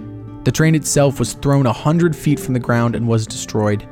The 0.44 0.52
train 0.52 0.76
itself 0.76 1.18
was 1.18 1.32
thrown 1.32 1.66
a 1.66 1.72
hundred 1.72 2.14
feet 2.14 2.38
from 2.38 2.54
the 2.54 2.60
ground 2.60 2.94
and 2.94 3.08
was 3.08 3.26
destroyed. 3.26 3.84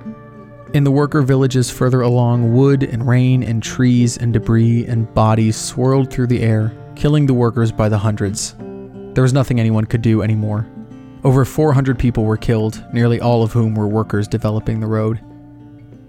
In 0.75 0.85
the 0.85 0.93
worker 0.93 1.23
villages 1.23 1.73
further 1.73 2.03
along, 2.03 2.55
wood 2.55 2.85
and 2.85 3.05
rain 3.05 3.43
and 3.43 3.61
trees 3.61 4.17
and 4.17 4.33
debris 4.33 4.87
and 4.87 5.13
bodies 5.13 5.57
swirled 5.57 6.09
through 6.09 6.29
the 6.29 6.43
air, 6.43 6.73
killing 6.95 7.27
the 7.27 7.35
workers 7.35 7.73
by 7.73 7.89
the 7.89 7.99
hundreds. 7.99 8.55
There 9.15 9.25
was 9.25 9.33
nothing 9.33 9.59
anyone 9.59 9.87
could 9.87 10.03
do 10.03 10.23
anymore. 10.23 10.69
Over 11.25 11.45
400 11.45 11.99
people 11.99 12.27
were 12.27 12.37
killed, 12.37 12.81
nearly 12.93 13.21
all 13.21 13.43
of 13.43 13.51
whom 13.51 13.75
were 13.75 13.89
workers 13.89 14.29
developing 14.29 14.79
the 14.79 14.87
road. 14.87 15.21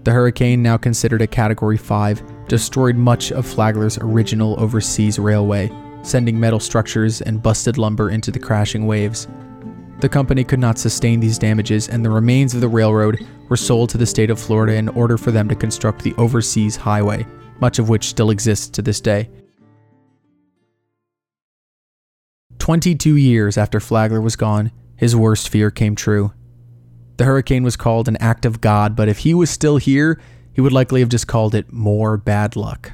The 0.04 0.12
hurricane, 0.12 0.62
now 0.62 0.76
considered 0.76 1.22
a 1.22 1.26
Category 1.28 1.76
5, 1.76 2.48
destroyed 2.48 2.96
much 2.96 3.30
of 3.30 3.46
Flagler's 3.46 3.98
original 3.98 4.58
overseas 4.58 5.18
railway, 5.18 5.70
sending 6.02 6.38
metal 6.38 6.58
structures 6.58 7.22
and 7.22 7.42
busted 7.42 7.78
lumber 7.78 8.10
into 8.10 8.32
the 8.32 8.40
crashing 8.40 8.86
waves. 8.86 9.28
The 10.00 10.08
company 10.08 10.42
could 10.42 10.58
not 10.58 10.78
sustain 10.78 11.20
these 11.20 11.38
damages, 11.38 11.88
and 11.88 12.04
the 12.04 12.10
remains 12.10 12.52
of 12.54 12.60
the 12.60 12.68
railroad 12.68 13.24
were 13.48 13.56
sold 13.56 13.90
to 13.90 13.98
the 13.98 14.06
state 14.06 14.30
of 14.30 14.40
Florida 14.40 14.74
in 14.74 14.88
order 14.88 15.16
for 15.16 15.30
them 15.30 15.48
to 15.48 15.54
construct 15.54 16.02
the 16.02 16.14
overseas 16.18 16.74
highway, 16.74 17.24
much 17.60 17.78
of 17.78 17.88
which 17.88 18.08
still 18.08 18.30
exists 18.30 18.68
to 18.70 18.82
this 18.82 19.00
day. 19.00 19.30
22 22.58 23.16
years 23.16 23.56
after 23.56 23.78
Flagler 23.78 24.20
was 24.20 24.34
gone, 24.34 24.72
his 24.96 25.14
worst 25.14 25.48
fear 25.48 25.70
came 25.70 25.94
true. 25.94 26.32
The 27.16 27.24
hurricane 27.24 27.62
was 27.62 27.76
called 27.76 28.08
an 28.08 28.16
act 28.18 28.44
of 28.44 28.60
God, 28.60 28.96
but 28.96 29.08
if 29.08 29.18
he 29.18 29.34
was 29.34 29.50
still 29.50 29.76
here, 29.76 30.20
he 30.52 30.60
would 30.60 30.72
likely 30.72 31.00
have 31.00 31.08
just 31.08 31.26
called 31.26 31.54
it 31.54 31.72
more 31.72 32.16
bad 32.16 32.56
luck. 32.56 32.92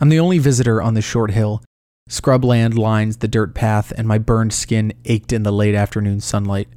I'm 0.00 0.08
the 0.08 0.20
only 0.20 0.38
visitor 0.38 0.82
on 0.82 0.94
the 0.94 1.02
short 1.02 1.30
hill. 1.30 1.62
Scrubland 2.08 2.76
lines 2.76 3.18
the 3.18 3.28
dirt 3.28 3.54
path, 3.54 3.92
and 3.96 4.08
my 4.08 4.18
burned 4.18 4.52
skin 4.52 4.92
ached 5.04 5.32
in 5.32 5.42
the 5.42 5.52
late 5.52 5.74
afternoon 5.74 6.20
sunlight. 6.20 6.68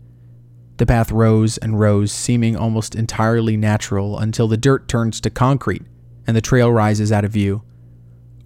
The 0.78 0.86
path 0.86 1.12
rose 1.12 1.58
and 1.58 1.80
rose, 1.80 2.12
seeming 2.12 2.56
almost 2.56 2.96
entirely 2.96 3.58
natural 3.58 4.20
until 4.20 4.48
the 4.48 4.58
dirt 4.58 4.88
turns 4.88 5.22
to 5.22 5.30
concrete 5.30 5.84
and 6.28 6.36
the 6.36 6.42
trail 6.42 6.72
rises 6.72 7.12
out 7.12 7.26
of 7.26 7.32
view. 7.32 7.64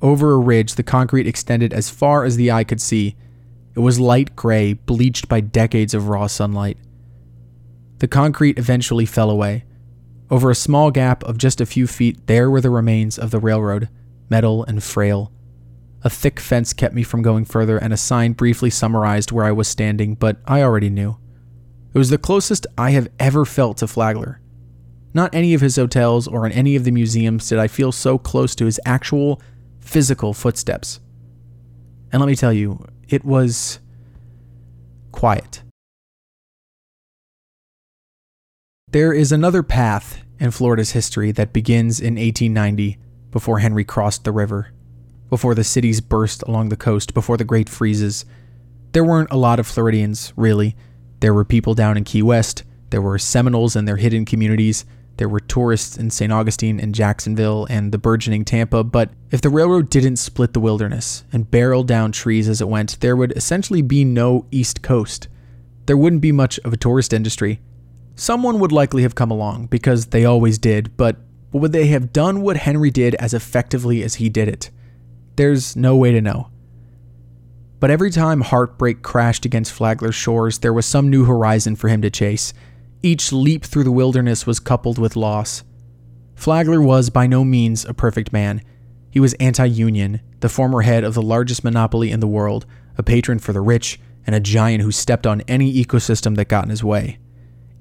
Over 0.01 0.33
a 0.33 0.38
ridge, 0.38 0.75
the 0.75 0.83
concrete 0.83 1.27
extended 1.27 1.73
as 1.73 1.89
far 1.89 2.23
as 2.23 2.35
the 2.35 2.51
eye 2.51 2.63
could 2.63 2.81
see. 2.81 3.15
It 3.75 3.79
was 3.79 3.99
light 3.99 4.35
gray, 4.35 4.73
bleached 4.73 5.27
by 5.27 5.41
decades 5.41 5.93
of 5.93 6.09
raw 6.09 6.27
sunlight. 6.27 6.77
The 7.99 8.07
concrete 8.07 8.57
eventually 8.57 9.05
fell 9.05 9.29
away, 9.29 9.65
over 10.31 10.51
a 10.51 10.55
small 10.55 10.91
gap 10.91 11.23
of 11.23 11.39
just 11.39 11.59
a 11.59 11.65
few 11.65 11.88
feet, 11.88 12.27
there 12.27 12.51
were 12.51 12.62
the 12.62 12.69
remains 12.69 13.17
of 13.17 13.31
the 13.31 13.39
railroad, 13.39 13.89
metal 14.29 14.63
and 14.63 14.83
frail. 14.83 15.31
A 16.03 16.09
thick 16.09 16.39
fence 16.39 16.71
kept 16.71 16.93
me 16.93 17.01
from 17.01 17.23
going 17.23 17.45
further, 17.45 17.77
and 17.77 17.91
a 17.91 17.97
sign 17.97 18.33
briefly 18.33 18.69
summarized 18.69 19.31
where 19.31 19.45
I 19.45 19.51
was 19.51 19.67
standing, 19.67 20.13
but 20.13 20.38
I 20.45 20.62
already 20.62 20.89
knew. 20.89 21.17
It 21.93 21.97
was 21.97 22.12
the 22.12 22.19
closest 22.19 22.67
I 22.77 22.91
have 22.91 23.09
ever 23.19 23.43
felt 23.43 23.77
to 23.77 23.88
Flagler. 23.88 24.39
Not 25.15 25.33
any 25.33 25.55
of 25.55 25.62
his 25.62 25.75
hotels 25.75 26.27
or 26.27 26.45
in 26.45 26.51
any 26.51 26.75
of 26.75 26.83
the 26.83 26.91
museums 26.91 27.49
did 27.49 27.57
I 27.57 27.67
feel 27.67 27.91
so 27.91 28.19
close 28.19 28.53
to 28.55 28.65
his 28.65 28.79
actual 28.85 29.41
physical 29.79 30.35
footsteps. 30.35 30.99
And 32.12 32.21
let 32.21 32.27
me 32.27 32.35
tell 32.35 32.53
you, 32.53 32.85
it 33.07 33.25
was 33.25 33.79
quiet. 35.12 35.63
There 38.91 39.13
is 39.13 39.32
another 39.32 39.62
path 39.62 40.23
in 40.39 40.49
Florida's 40.49 40.93
history 40.93 41.32
that 41.34 41.54
begins 41.54 41.99
in 41.99 42.15
1890 42.15 42.97
before 43.30 43.60
Henry 43.60 43.84
crossed 43.84 44.23
the 44.23 44.32
river, 44.32 44.71
before 45.30 45.54
the 45.54 45.63
cities 45.63 46.02
burst 46.02 46.41
along 46.47 46.69
the 46.69 46.75
coast, 46.75 47.13
before 47.13 47.38
the 47.38 47.43
Great 47.43 47.69
Freezes. 47.69 48.25
There 48.93 49.04
weren't 49.04 49.30
a 49.30 49.38
lot 49.38 49.60
of 49.60 49.67
Floridians, 49.67 50.34
really. 50.36 50.75
There 51.19 51.36
were 51.36 51.45
people 51.45 51.75
down 51.75 51.97
in 51.97 52.04
Key 52.04 52.23
West, 52.23 52.63
there 52.89 52.99
were 52.99 53.19
Seminoles 53.19 53.75
and 53.75 53.88
their 53.88 53.97
hidden 53.97 54.25
communities, 54.25 54.86
there 55.17 55.30
were 55.30 55.39
tourists 55.39 55.95
in 55.95 56.10
St. 56.10 56.34
Augustine 56.34 56.80
and 56.80 56.95
Jacksonville 56.95 57.67
and 57.69 57.91
the 57.91 57.99
burgeoning 57.99 58.43
Tampa, 58.43 58.84
but 58.84 59.12
if 59.30 59.41
the 59.41 59.49
railroad 59.52 59.91
didn't 59.91 60.15
split 60.15 60.54
the 60.54 60.60
wilderness 60.60 61.25
and 61.32 61.52
barrel 61.52 61.84
down 61.84 62.12
trees 62.12 62.49
as 62.49 62.60
it 62.60 62.67
went, 62.67 62.99
there 63.02 63.15
would 63.15 63.34
essentially 63.38 63.84
be 63.84 64.04
no 64.04 64.47
East 64.49 64.82
Coast. 64.82 65.28
There 65.86 65.97
wouldn't 65.97 66.23
be 66.23 66.32
much 66.32 66.58
of 66.65 66.73
a 66.73 66.78
tourist 66.78 67.13
industry. 67.13 67.62
Someone 68.19 68.60
would 68.60 68.73
likely 68.73 69.03
have 69.03 69.15
come 69.15 69.32
along, 69.32 69.67
because 69.67 70.08
they 70.08 70.25
always 70.25 70.58
did, 70.58 70.97
but 70.97 71.15
would 71.53 71.71
they 71.71 71.88
have 71.88 72.12
done 72.12 72.41
what 72.41 72.58
Henry 72.58 72.91
did 72.91 73.15
as 73.15 73.34
effectively 73.34 74.03
as 74.03 74.15
he 74.15 74.27
did 74.27 74.49
it? 74.49 74.69
There's 75.38 75.77
no 75.77 75.95
way 75.95 76.12
to 76.12 76.19
know. 76.19 76.49
But 77.79 77.91
every 77.91 78.12
time 78.12 78.41
heartbreak 78.41 79.03
crashed 79.03 79.45
against 79.45 79.71
Flagler's 79.71 80.15
shores, 80.15 80.60
there 80.60 80.73
was 80.73 80.86
some 80.86 81.10
new 81.10 81.23
horizon 81.23 81.77
for 81.77 81.88
him 81.88 82.01
to 82.01 82.10
chase. 82.10 82.53
Each 83.01 83.32
leap 83.32 83.63
through 83.63 83.86
the 83.86 83.89
wilderness 83.89 84.45
was 84.45 84.60
coupled 84.60 84.97
with 84.97 85.15
loss. 85.15 85.63
Flagler 86.36 86.82
was 86.82 87.10
by 87.10 87.25
no 87.25 87.45
means 87.45 87.86
a 87.86 87.93
perfect 87.93 88.34
man. 88.34 88.62
He 89.10 89.21
was 89.21 89.34
anti 89.36 89.65
union, 89.65 90.19
the 90.41 90.49
former 90.49 90.82
head 90.82 91.05
of 91.05 91.13
the 91.13 91.21
largest 91.21 91.63
monopoly 91.63 92.12
in 92.12 92.19
the 92.19 92.27
world, 92.27 92.65
a 92.97 93.01
patron 93.01 93.39
for 93.39 93.53
the 93.53 93.62
rich, 93.62 93.97
and 94.27 94.36
a 94.36 94.41
giant 94.41 94.84
who 94.84 94.91
stepped 94.91 95.25
on 95.25 95.39
any 95.47 95.73
ecosystem 95.73 96.36
that 96.36 96.49
got 96.49 96.65
in 96.65 96.69
his 96.69 96.84
way. 96.84 97.17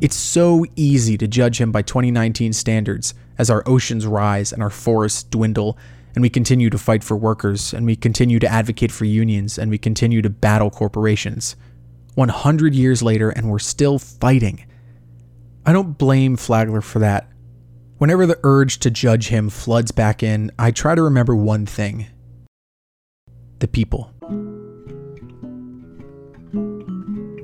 It's 0.01 0.17
so 0.17 0.65
easy 0.77 1.19
to 1.19 1.27
judge 1.27 1.61
him 1.61 1.73
by 1.73 1.83
2019 1.83 2.53
standards 2.53 3.15
as 3.37 3.51
our 3.51 3.65
oceans 3.67 4.07
rise 4.07 4.53
and 4.53 4.63
our 4.63 4.71
forests 4.71 5.25
dwindle, 5.25 5.77
and 6.15 6.23
we 6.23 6.31
continue 6.31 6.71
to 6.71 6.79
fight 6.79 7.03
for 7.03 7.17
workers, 7.17 7.75
and 7.75 7.85
we 7.85 7.97
continue 7.97 8.39
to 8.39 8.47
advocate 8.47 8.93
for 8.93 9.05
unions, 9.07 9.59
and 9.59 9.71
we 9.71 9.79
continue 9.79 10.23
to 10.23 10.31
battle 10.31 10.71
corporations. 10.71 11.57
100 12.15 12.75
years 12.75 13.03
later, 13.03 13.31
and 13.31 13.51
we're 13.51 13.59
still 13.59 13.99
fighting. 13.99 14.65
I 15.67 15.73
don't 15.73 15.99
blame 15.99 16.37
Flagler 16.37 16.81
for 16.81 17.01
that. 17.01 17.29
Whenever 17.99 18.25
the 18.25 18.39
urge 18.45 18.79
to 18.81 18.91
judge 18.91 19.29
him 19.29 19.51
floods 19.51 19.91
back 19.91 20.23
in, 20.23 20.53
I 20.59 20.71
try 20.71 20.95
to 20.95 21.03
remember 21.03 21.35
one 21.35 21.67
thing 21.67 22.07
the 23.59 23.67
people. 23.67 24.13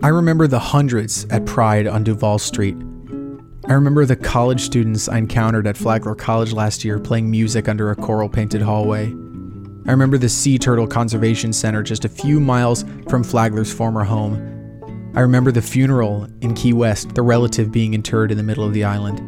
I 0.04 0.08
remember 0.08 0.46
the 0.46 0.58
hundreds 0.58 1.24
at 1.30 1.46
Pride 1.46 1.86
on 1.86 2.04
Duval 2.04 2.38
Street. 2.38 2.76
I 3.66 3.72
remember 3.72 4.04
the 4.04 4.16
college 4.16 4.60
students 4.60 5.08
I 5.08 5.16
encountered 5.16 5.66
at 5.66 5.78
Flagler 5.78 6.14
College 6.14 6.52
last 6.52 6.84
year 6.84 7.00
playing 7.00 7.30
music 7.30 7.70
under 7.70 7.90
a 7.90 7.96
coral 7.96 8.28
painted 8.28 8.60
hallway. 8.60 9.06
I 9.06 9.90
remember 9.90 10.18
the 10.18 10.28
Sea 10.28 10.58
Turtle 10.58 10.86
Conservation 10.86 11.54
Center 11.54 11.82
just 11.82 12.04
a 12.04 12.10
few 12.10 12.38
miles 12.38 12.84
from 13.08 13.24
Flagler's 13.24 13.72
former 13.72 14.04
home 14.04 14.36
I 15.16 15.20
remember 15.20 15.50
the 15.50 15.62
funeral 15.62 16.28
in 16.42 16.54
Key 16.54 16.74
West, 16.74 17.14
the 17.14 17.22
relative 17.22 17.72
being 17.72 17.94
interred 17.94 18.30
in 18.30 18.36
the 18.36 18.42
middle 18.42 18.64
of 18.64 18.74
the 18.74 18.84
island. 18.84 19.22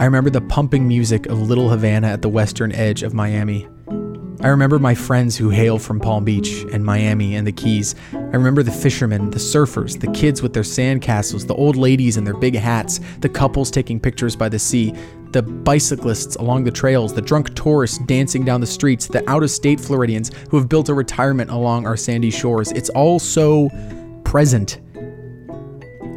I 0.00 0.06
remember 0.06 0.30
the 0.30 0.40
pumping 0.40 0.88
music 0.88 1.26
of 1.26 1.40
Little 1.40 1.68
Havana 1.68 2.08
at 2.08 2.22
the 2.22 2.28
western 2.28 2.72
edge 2.72 3.04
of 3.04 3.14
Miami. 3.14 3.68
I 4.42 4.48
remember 4.48 4.78
my 4.78 4.94
friends 4.94 5.36
who 5.36 5.50
hail 5.50 5.78
from 5.78 6.00
Palm 6.00 6.24
Beach 6.24 6.64
and 6.72 6.82
Miami 6.82 7.36
and 7.36 7.46
the 7.46 7.52
Keys. 7.52 7.94
I 8.14 8.16
remember 8.16 8.62
the 8.62 8.72
fishermen, 8.72 9.30
the 9.30 9.38
surfers, 9.38 10.00
the 10.00 10.10
kids 10.12 10.40
with 10.40 10.54
their 10.54 10.62
sandcastles, 10.62 11.46
the 11.46 11.54
old 11.54 11.76
ladies 11.76 12.16
in 12.16 12.24
their 12.24 12.36
big 12.36 12.54
hats, 12.54 13.00
the 13.20 13.28
couples 13.28 13.70
taking 13.70 14.00
pictures 14.00 14.34
by 14.34 14.48
the 14.48 14.58
sea, 14.58 14.94
the 15.32 15.42
bicyclists 15.42 16.36
along 16.36 16.64
the 16.64 16.70
trails, 16.70 17.12
the 17.12 17.20
drunk 17.20 17.54
tourists 17.54 17.98
dancing 18.06 18.42
down 18.42 18.62
the 18.62 18.66
streets, 18.66 19.06
the 19.06 19.28
out 19.28 19.42
of 19.42 19.50
state 19.50 19.78
Floridians 19.78 20.30
who 20.50 20.56
have 20.56 20.70
built 20.70 20.88
a 20.88 20.94
retirement 20.94 21.50
along 21.50 21.86
our 21.86 21.96
sandy 21.96 22.30
shores. 22.30 22.72
It's 22.72 22.88
all 22.88 23.18
so 23.18 23.68
present 24.24 24.80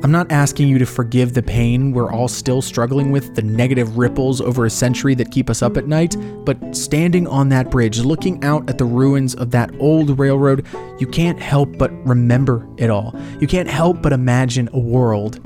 I'm 0.04 0.12
not 0.12 0.34
asking 0.34 0.68
you 0.68 0.78
to 0.80 0.86
forgive 0.86 1.34
the 1.34 1.42
pain 1.42 1.94
we're 1.94 2.12
all 2.12 2.28
still 2.28 2.62
struggling 2.62 3.10
with, 3.10 3.36
the 3.36 3.42
negative 3.42 3.98
ripples 3.98 4.42
over 4.42 4.66
a 4.66 4.70
century 4.70 5.16
that 5.16 5.32
keep 5.32 5.50
us 5.50 5.62
up 5.62 5.78
at 5.78 5.88
night, 5.88 6.18
but 6.44 6.76
standing 6.76 7.26
on 7.26 7.48
that 7.50 7.72
bridge, 7.72 8.00
looking 8.00 8.44
out 8.44 8.70
at 8.70 8.78
the 8.78 8.84
ruins 8.84 9.34
of 9.34 9.52
that 9.52 9.72
old 9.80 10.20
railroad, 10.20 10.68
you 11.00 11.08
can't 11.08 11.40
help 11.40 11.78
but 11.78 11.90
remember 12.06 12.68
it 12.78 12.90
all. 12.90 13.18
You 13.40 13.48
can't 13.48 13.70
help 13.70 14.02
but 14.02 14.12
imagine 14.12 14.68
a 14.74 14.80
world 14.80 15.40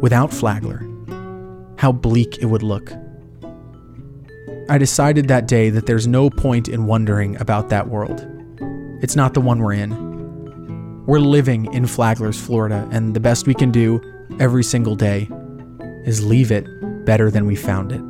without 0.00 0.32
Flagler. 0.32 0.88
How 1.76 1.92
bleak 1.92 2.38
it 2.38 2.46
would 2.46 2.62
look. 2.62 2.90
I 4.70 4.78
decided 4.78 5.28
that 5.28 5.46
day 5.46 5.68
that 5.68 5.84
there's 5.84 6.06
no 6.06 6.30
point 6.30 6.68
in 6.68 6.86
wondering 6.86 7.36
about 7.38 7.68
that 7.68 7.88
world. 7.88 8.26
It's 9.02 9.14
not 9.14 9.34
the 9.34 9.42
one 9.42 9.58
we're 9.58 9.74
in. 9.74 10.13
We're 11.06 11.18
living 11.18 11.72
in 11.74 11.84
Flaglers, 11.84 12.40
Florida, 12.40 12.88
and 12.90 13.14
the 13.14 13.20
best 13.20 13.46
we 13.46 13.52
can 13.52 13.70
do 13.70 14.00
every 14.40 14.64
single 14.64 14.96
day 14.96 15.28
is 16.06 16.24
leave 16.24 16.50
it 16.50 16.66
better 17.04 17.30
than 17.30 17.44
we 17.44 17.56
found 17.56 17.92
it. 17.92 18.00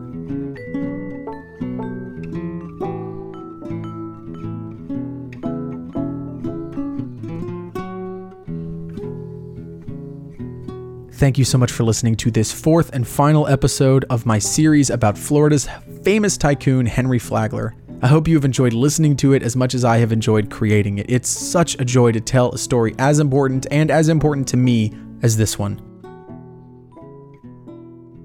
Thank 11.15 11.37
you 11.37 11.45
so 11.45 11.59
much 11.59 11.73
for 11.73 11.83
listening 11.83 12.15
to 12.17 12.31
this 12.31 12.53
fourth 12.53 12.91
and 12.93 13.09
final 13.09 13.49
episode 13.49 14.05
of 14.09 14.25
my 14.25 14.39
series 14.39 14.91
about 14.91 15.19
Florida's 15.19 15.69
famous 16.05 16.37
tycoon, 16.37 16.87
Henry 16.87 17.19
Flagler. 17.19 17.75
I 18.05 18.07
hope 18.07 18.29
you 18.29 18.35
have 18.35 18.45
enjoyed 18.45 18.75
listening 18.75 19.17
to 19.17 19.33
it 19.33 19.43
as 19.43 19.57
much 19.57 19.73
as 19.73 19.83
I 19.83 19.97
have 19.97 20.13
enjoyed 20.13 20.51
creating 20.51 20.99
it. 20.99 21.07
It's 21.09 21.27
such 21.27 21.81
a 21.81 21.87
joy 21.87 22.13
to 22.13 22.21
tell 22.21 22.53
a 22.53 22.59
story 22.59 22.95
as 22.99 23.19
important 23.19 23.67
and 23.71 23.91
as 23.91 24.11
important 24.11 24.47
to 24.49 24.59
me 24.59 24.93
as 25.23 25.39
this 25.39 25.59
one. 25.59 25.81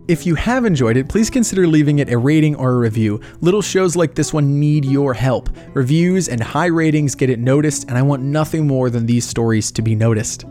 If 0.10 0.26
you 0.26 0.36
have 0.36 0.66
enjoyed 0.66 0.98
it, 0.98 1.08
please 1.08 1.30
consider 1.30 1.66
leaving 1.66 2.00
it 2.00 2.12
a 2.12 2.18
rating 2.18 2.58
or 2.58 2.72
a 2.72 2.78
review. 2.78 3.22
Little 3.40 3.62
shows 3.62 3.96
like 3.96 4.16
this 4.16 4.34
one 4.34 4.60
need 4.60 4.84
your 4.84 5.14
help. 5.14 5.50
Reviews 5.74 6.28
and 6.28 6.44
high 6.44 6.66
ratings 6.66 7.16
get 7.16 7.30
it 7.30 7.40
noticed, 7.40 7.88
and 7.88 7.98
I 7.98 8.02
want 8.02 8.22
nothing 8.22 8.68
more 8.68 8.90
than 8.90 9.06
these 9.06 9.26
stories 9.26 9.72
to 9.72 9.82
be 9.82 9.96
noticed. 9.96 10.44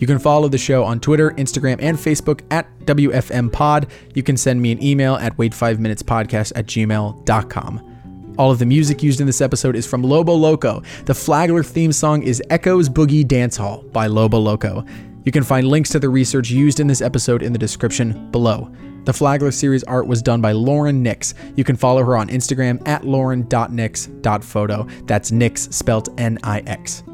You 0.00 0.08
can 0.08 0.18
follow 0.18 0.48
the 0.48 0.58
show 0.58 0.82
on 0.82 0.98
Twitter, 0.98 1.30
Instagram, 1.34 1.80
and 1.80 1.96
Facebook 1.96 2.40
at 2.50 2.66
WFM 2.80 3.52
Pod. 3.52 3.92
You 4.16 4.24
can 4.24 4.36
send 4.36 4.60
me 4.60 4.72
an 4.72 4.82
email 4.82 5.14
at 5.14 5.36
wait5minutespodcast 5.36 6.54
at 6.56 6.66
gmail.com. 6.66 7.91
All 8.42 8.50
of 8.50 8.58
the 8.58 8.66
music 8.66 9.04
used 9.04 9.20
in 9.20 9.26
this 9.28 9.40
episode 9.40 9.76
is 9.76 9.86
from 9.86 10.02
Lobo 10.02 10.34
Loco. 10.34 10.82
The 11.04 11.14
Flagler 11.14 11.62
theme 11.62 11.92
song 11.92 12.24
is 12.24 12.42
Echoes 12.50 12.88
Boogie 12.88 13.24
Dance 13.24 13.56
Hall 13.56 13.84
by 13.92 14.08
Lobo 14.08 14.40
Loco. 14.40 14.84
You 15.24 15.30
can 15.30 15.44
find 15.44 15.68
links 15.68 15.90
to 15.90 16.00
the 16.00 16.08
research 16.08 16.50
used 16.50 16.80
in 16.80 16.88
this 16.88 17.00
episode 17.00 17.44
in 17.44 17.52
the 17.52 17.58
description 17.60 18.32
below. 18.32 18.68
The 19.04 19.12
Flagler 19.12 19.52
series 19.52 19.84
art 19.84 20.08
was 20.08 20.22
done 20.22 20.40
by 20.40 20.50
Lauren 20.50 21.04
Nix. 21.04 21.34
You 21.54 21.62
can 21.62 21.76
follow 21.76 22.02
her 22.02 22.16
on 22.16 22.30
Instagram 22.30 22.82
at 22.88 23.06
lauren.nix.photo. 23.06 24.88
That's 25.04 25.30
Nix 25.30 25.68
spelled 25.70 26.08
N 26.20 26.36
I 26.42 26.64
X. 26.66 27.04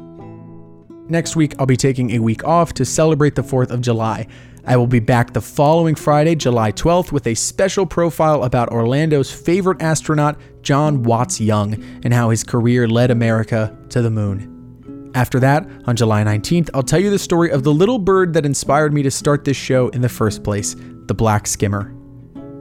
Next 1.09 1.35
week, 1.35 1.53
I'll 1.59 1.67
be 1.67 1.77
taking 1.77 2.11
a 2.11 2.19
week 2.19 2.43
off 2.43 2.73
to 2.73 2.85
celebrate 2.85 3.35
the 3.35 3.43
4th 3.43 3.69
of 3.69 3.81
July. 3.81 4.25
I 4.65 4.77
will 4.77 4.87
be 4.87 4.99
back 4.99 5.33
the 5.33 5.41
following 5.41 5.95
Friday, 5.95 6.35
July 6.35 6.71
12th, 6.71 7.11
with 7.11 7.27
a 7.27 7.33
special 7.33 7.85
profile 7.85 8.43
about 8.43 8.69
Orlando's 8.69 9.31
favorite 9.31 9.81
astronaut, 9.81 10.39
John 10.61 11.03
Watts 11.03 11.39
Young, 11.39 11.81
and 12.03 12.13
how 12.13 12.29
his 12.29 12.43
career 12.43 12.87
led 12.87 13.09
America 13.09 13.75
to 13.89 14.01
the 14.01 14.09
moon. 14.09 15.11
After 15.15 15.39
that, 15.39 15.67
on 15.85 15.95
July 15.95 16.23
19th, 16.23 16.69
I'll 16.73 16.83
tell 16.83 16.99
you 16.99 17.09
the 17.09 17.17
story 17.17 17.49
of 17.51 17.63
the 17.63 17.73
little 17.73 17.97
bird 17.97 18.33
that 18.33 18.45
inspired 18.45 18.93
me 18.93 19.01
to 19.03 19.11
start 19.11 19.43
this 19.43 19.57
show 19.57 19.87
in 19.89 20.01
the 20.01 20.09
first 20.09 20.43
place 20.43 20.75
the 21.07 21.15
black 21.15 21.47
skimmer. 21.47 21.95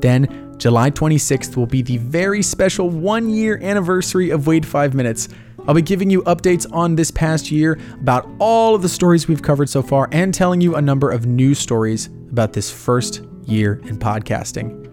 Then, 0.00 0.54
July 0.56 0.90
26th 0.90 1.56
will 1.56 1.66
be 1.66 1.82
the 1.82 1.98
very 1.98 2.42
special 2.42 2.88
one 2.88 3.28
year 3.28 3.58
anniversary 3.62 4.30
of 4.30 4.46
Wait 4.46 4.64
5 4.64 4.94
Minutes. 4.94 5.28
I'll 5.68 5.74
be 5.74 5.82
giving 5.82 6.08
you 6.08 6.22
updates 6.22 6.66
on 6.72 6.96
this 6.96 7.10
past 7.10 7.50
year 7.50 7.78
about 8.00 8.26
all 8.38 8.74
of 8.74 8.80
the 8.80 8.88
stories 8.88 9.28
we've 9.28 9.42
covered 9.42 9.68
so 9.68 9.82
far 9.82 10.08
and 10.12 10.32
telling 10.32 10.62
you 10.62 10.76
a 10.76 10.82
number 10.82 11.10
of 11.10 11.26
new 11.26 11.54
stories 11.54 12.06
about 12.30 12.54
this 12.54 12.70
first 12.70 13.22
year 13.44 13.82
in 13.84 13.98
podcasting. 13.98 14.86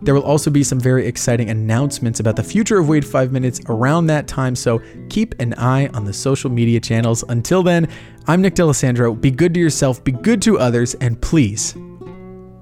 There 0.00 0.14
will 0.14 0.22
also 0.22 0.50
be 0.50 0.64
some 0.64 0.80
very 0.80 1.06
exciting 1.06 1.50
announcements 1.50 2.20
about 2.20 2.36
the 2.36 2.42
future 2.42 2.78
of 2.78 2.88
Wait 2.88 3.04
5 3.04 3.32
Minutes 3.32 3.60
around 3.66 4.06
that 4.06 4.26
time, 4.26 4.56
so 4.56 4.80
keep 5.10 5.34
an 5.40 5.52
eye 5.54 5.88
on 5.88 6.06
the 6.06 6.12
social 6.12 6.50
media 6.50 6.80
channels. 6.80 7.22
Until 7.28 7.62
then, 7.62 7.86
I'm 8.26 8.40
Nick 8.40 8.54
D'Alessandro. 8.54 9.14
Be 9.14 9.30
good 9.30 9.52
to 9.52 9.60
yourself, 9.60 10.02
be 10.04 10.12
good 10.12 10.40
to 10.42 10.58
others, 10.58 10.94
and 10.94 11.20
please 11.20 11.74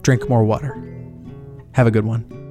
drink 0.02 0.28
more 0.28 0.42
water. 0.42 0.76
Have 1.72 1.86
a 1.86 1.92
good 1.92 2.04
one. 2.04 2.41